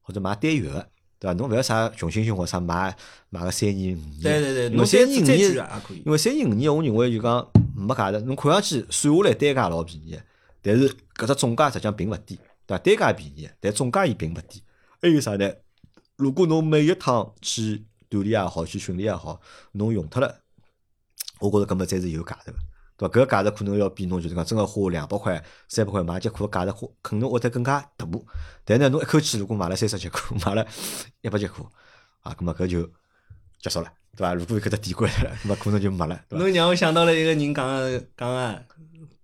[0.00, 0.88] 或者买单月个，
[1.18, 1.32] 对伐？
[1.34, 2.96] 侬勿要啥穷心心或啥买
[3.30, 6.02] 买个三年五年，对对对，侬三年五年也可以。
[6.04, 8.20] 因为三年五年，我认为就讲没价值。
[8.20, 10.18] 侬看上去算下来单价老便宜，
[10.60, 12.36] 但是搿只总价实际上并勿低，
[12.66, 12.78] 对伐？
[12.78, 14.62] 单价便宜，但总价伊并勿低。
[15.00, 15.52] 还有啥呢？
[16.16, 19.40] 如果侬每一趟去锻炼也好，去训练也好，
[19.72, 20.40] 侬用脱了，
[21.40, 22.58] 我觉着搿么才是有价值个，
[22.96, 23.12] 对伐？
[23.14, 28.06] 搿个价值可能要比侬就是讲真个花两百块、三百块买节课个价值花可能会得更加大。
[28.64, 30.66] 但呢，侬一口气如果买了三十节课， 买了
[31.22, 31.64] 一百节课，
[32.22, 32.88] 啊，搿么搿就
[33.60, 34.34] 结束了，对伐？
[34.34, 36.44] 如果搿只店关了，搿么可能就没了，对伐？
[36.44, 38.60] 侬让我想到了一个人讲个讲啊，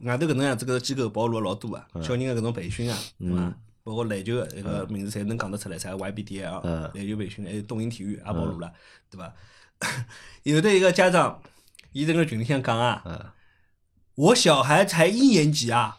[0.01, 3.55] 外头搿能样子搿个机构暴露了老多啊，小人个搿种培训啊，对伐？
[3.83, 8.71] 包括篮球个一个名字侪能讲得出来，啥 YBDL 嗯篮球培训，还有东营体育也暴露了，
[9.11, 9.33] 对伐？
[10.45, 11.41] 有的一个家长，
[11.93, 13.19] 伊在个群里向讲啊，嗯
[14.21, 15.97] 我小孩才一年级啊，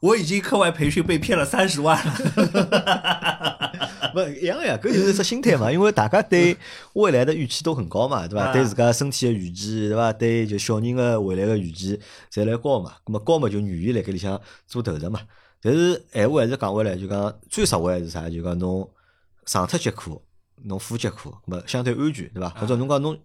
[0.00, 2.12] 我已经课外培训被骗了三十万了。
[4.14, 6.54] 勿一样呀，搿就是只心态嘛，因为大家对
[6.92, 8.44] 未来的预期都很高嘛，对伐？
[8.46, 10.12] 啊对自家身体的预期，对伐？
[10.12, 11.98] 对就小人个未来个预期，
[12.30, 12.92] 侪来高嘛。
[13.06, 15.20] 咁么高嘛就愿意辣盖里向做投入嘛。
[15.62, 18.28] 但是闲话还是讲回来，就讲最实惠还是啥？
[18.28, 18.86] 就讲侬
[19.46, 20.20] 上脱节课，
[20.64, 22.50] 侬副节课，咁么相对安全，对伐？
[22.50, 23.18] 或者侬讲侬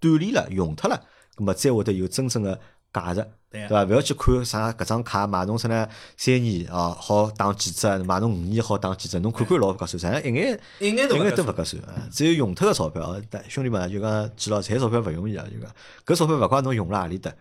[0.00, 0.98] 锻炼了、用脱了，
[1.36, 2.58] 咁么才会得有真正个
[2.94, 3.26] 价值。
[3.50, 3.84] 对伐？
[3.84, 5.88] 勿要去看啥搿张卡买侬啥呢？
[6.16, 12.08] 三年哦好打几折，买侬五年好打几折，侬看看老合算，实际上一眼一眼勿合算都勿合算啊！
[12.10, 13.14] 只有用脱个钞票
[13.48, 15.70] 兄弟们啊就讲记牢，赚钞票勿容易啊，就讲
[16.04, 17.32] 搿钞票勿怪侬用辣何里搭，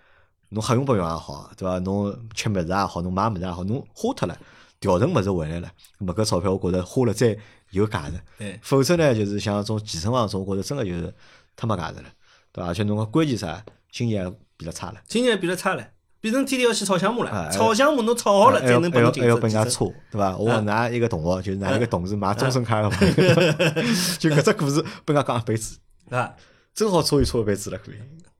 [0.49, 1.79] 侬瞎用白用也好，对伐？
[1.79, 4.37] 侬吃物事也好，侬买物事也好，侬花脱了，
[4.79, 7.35] 调成物事回来了，咁么搿钞票我觉着花了再
[7.71, 8.21] 有价值。
[8.37, 11.11] 对否则呢，就是像种健身房种，我觉着真个就是
[11.55, 12.05] 太没价值了，
[12.51, 12.67] 对伐？
[12.67, 14.31] 而且侬个关键啥，经验
[14.63, 15.01] 也变了差了。
[15.07, 15.87] 今年比了差了，
[16.21, 19.39] 变成天天要去炒项目了啊，炒项目侬炒好了才能还要还要帮侬竞争。
[19.41, 20.37] 被人家搓，对伐？
[20.37, 23.13] 我啊㑚一个同学，就是㑚一个同事买终身卡个朋友，
[24.19, 25.77] 就搿只故事被人家讲一辈子，
[26.09, 26.35] 对伐？
[26.73, 27.95] 正好搓一搓一辈子了，可以。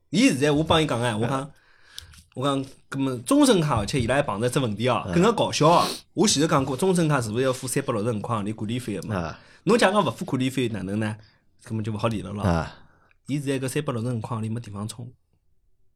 [0.09, 1.51] 伊现在我帮伊讲哎，我讲，
[2.35, 5.85] 我讲，搿么终身卡，而且伊拉还碰着只问题哦，更加搞笑哦。
[6.13, 9.15] 我前头讲过，终身卡是勿是要付三百六十五块行钿管理费个嘛？
[9.15, 11.15] 啊侬假讲勿付管理费，哪能呢？
[11.63, 12.43] 根本就勿好理了咯。
[12.43, 12.75] 啊，
[13.27, 15.09] 伊现在搿三百六十五块行钿没地方充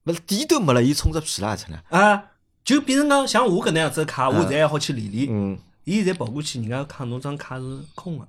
[0.08, 1.84] 勿是底都没了，伊充只屁啦，真的。
[1.89, 2.32] 啊，
[2.64, 5.28] 就变成讲像我搿能样子的卡，我现在还好去理理。
[5.30, 8.28] 嗯伊现在跑过去，人家卡侬张卡是空个，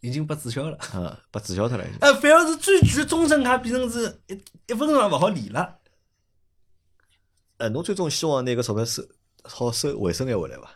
[0.00, 0.78] 已经被注销了。
[0.94, 1.98] 嗯，被注销脱了已经。
[2.00, 4.32] 呃， 反而是最贵的终身卡变成是一
[4.72, 5.78] 一分钟也勿好理了。
[7.58, 9.02] 呃，侬最终希望拿个钞票收
[9.44, 10.70] 好收回收眼回来伐？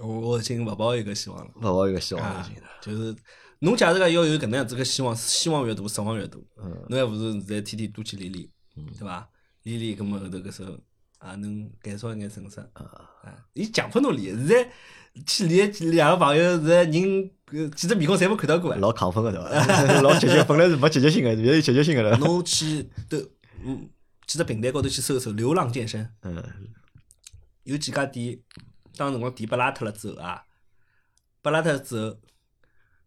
[0.00, 1.50] 我我已经勿抱一个希望了。
[1.56, 2.50] 勿抱一个希望了啊。，
[2.82, 3.16] 就是
[3.60, 6.36] 侬假如讲要有搿能样子个希望，希望越大，失望越大。
[6.62, 9.28] 嗯侬还勿如现在天天多去练练，对伐？
[9.62, 12.60] 练练，搿么后头搿时候也能减少一眼损失。
[12.74, 14.70] 啊，伊强迫侬练，现在
[15.26, 18.78] 去练两个朋友是人呃几只面孔侪没看到过啊。
[18.78, 20.00] 老亢奋个对伐？
[20.02, 22.16] 老积极，本来是没积极性个，现在有积极性个了。
[22.18, 23.18] 侬去都
[23.64, 23.88] 嗯
[24.26, 26.42] 几只平台高头去搜搜流浪健身，嗯
[27.64, 28.38] 有几家店，
[28.96, 30.44] 当辰光店被拉脱了之后啊，
[31.42, 32.16] 被拉脱之后，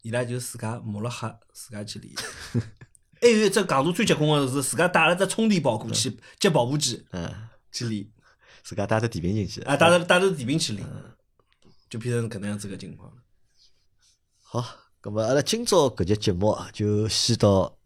[0.02, 2.14] 伊拉就自家摸了黑，自家去练。
[3.22, 7.30] 还有一只强度最结棍个是，自家带了只充电宝过去，接跑步机嗯，
[7.72, 8.08] 去练，
[8.64, 9.62] 自家带只电瓶进去。
[9.62, 10.88] 啊，带着带着电瓶去练，
[11.90, 13.18] 就变成搿能样子个情况了。
[14.42, 14.66] 好，
[15.02, 17.78] 咁么阿拉今朝搿集节目啊就先到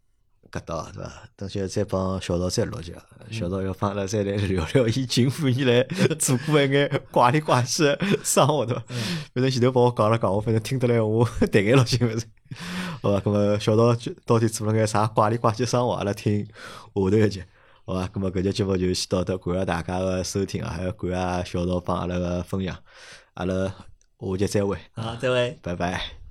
[0.52, 1.28] 搿搭，对伐？
[1.36, 2.92] 等歇再帮小道再录下，
[3.30, 5.82] 小道要帮阿拉再来聊聊伊近半年来
[6.14, 8.84] 做过一眼怪里怪气的生活，对伐？
[9.34, 12.24] 反正前头帮我讲了讲，我反正听得来我弹眼牢心勿是。
[13.04, 13.94] 好吧，咁么小道
[14.24, 15.92] 到底做了眼啥怪里怪气生活？
[15.92, 17.42] 阿拉听下头一集。
[17.84, 21.10] 好吧，咁么搿集节目就先到这，感谢大家个收听啊，还有感
[21.44, 22.74] 谢小道帮阿拉个分享，
[23.34, 23.54] 阿拉
[24.18, 25.58] 下集再会，好，再会。
[25.60, 26.23] 拜拜。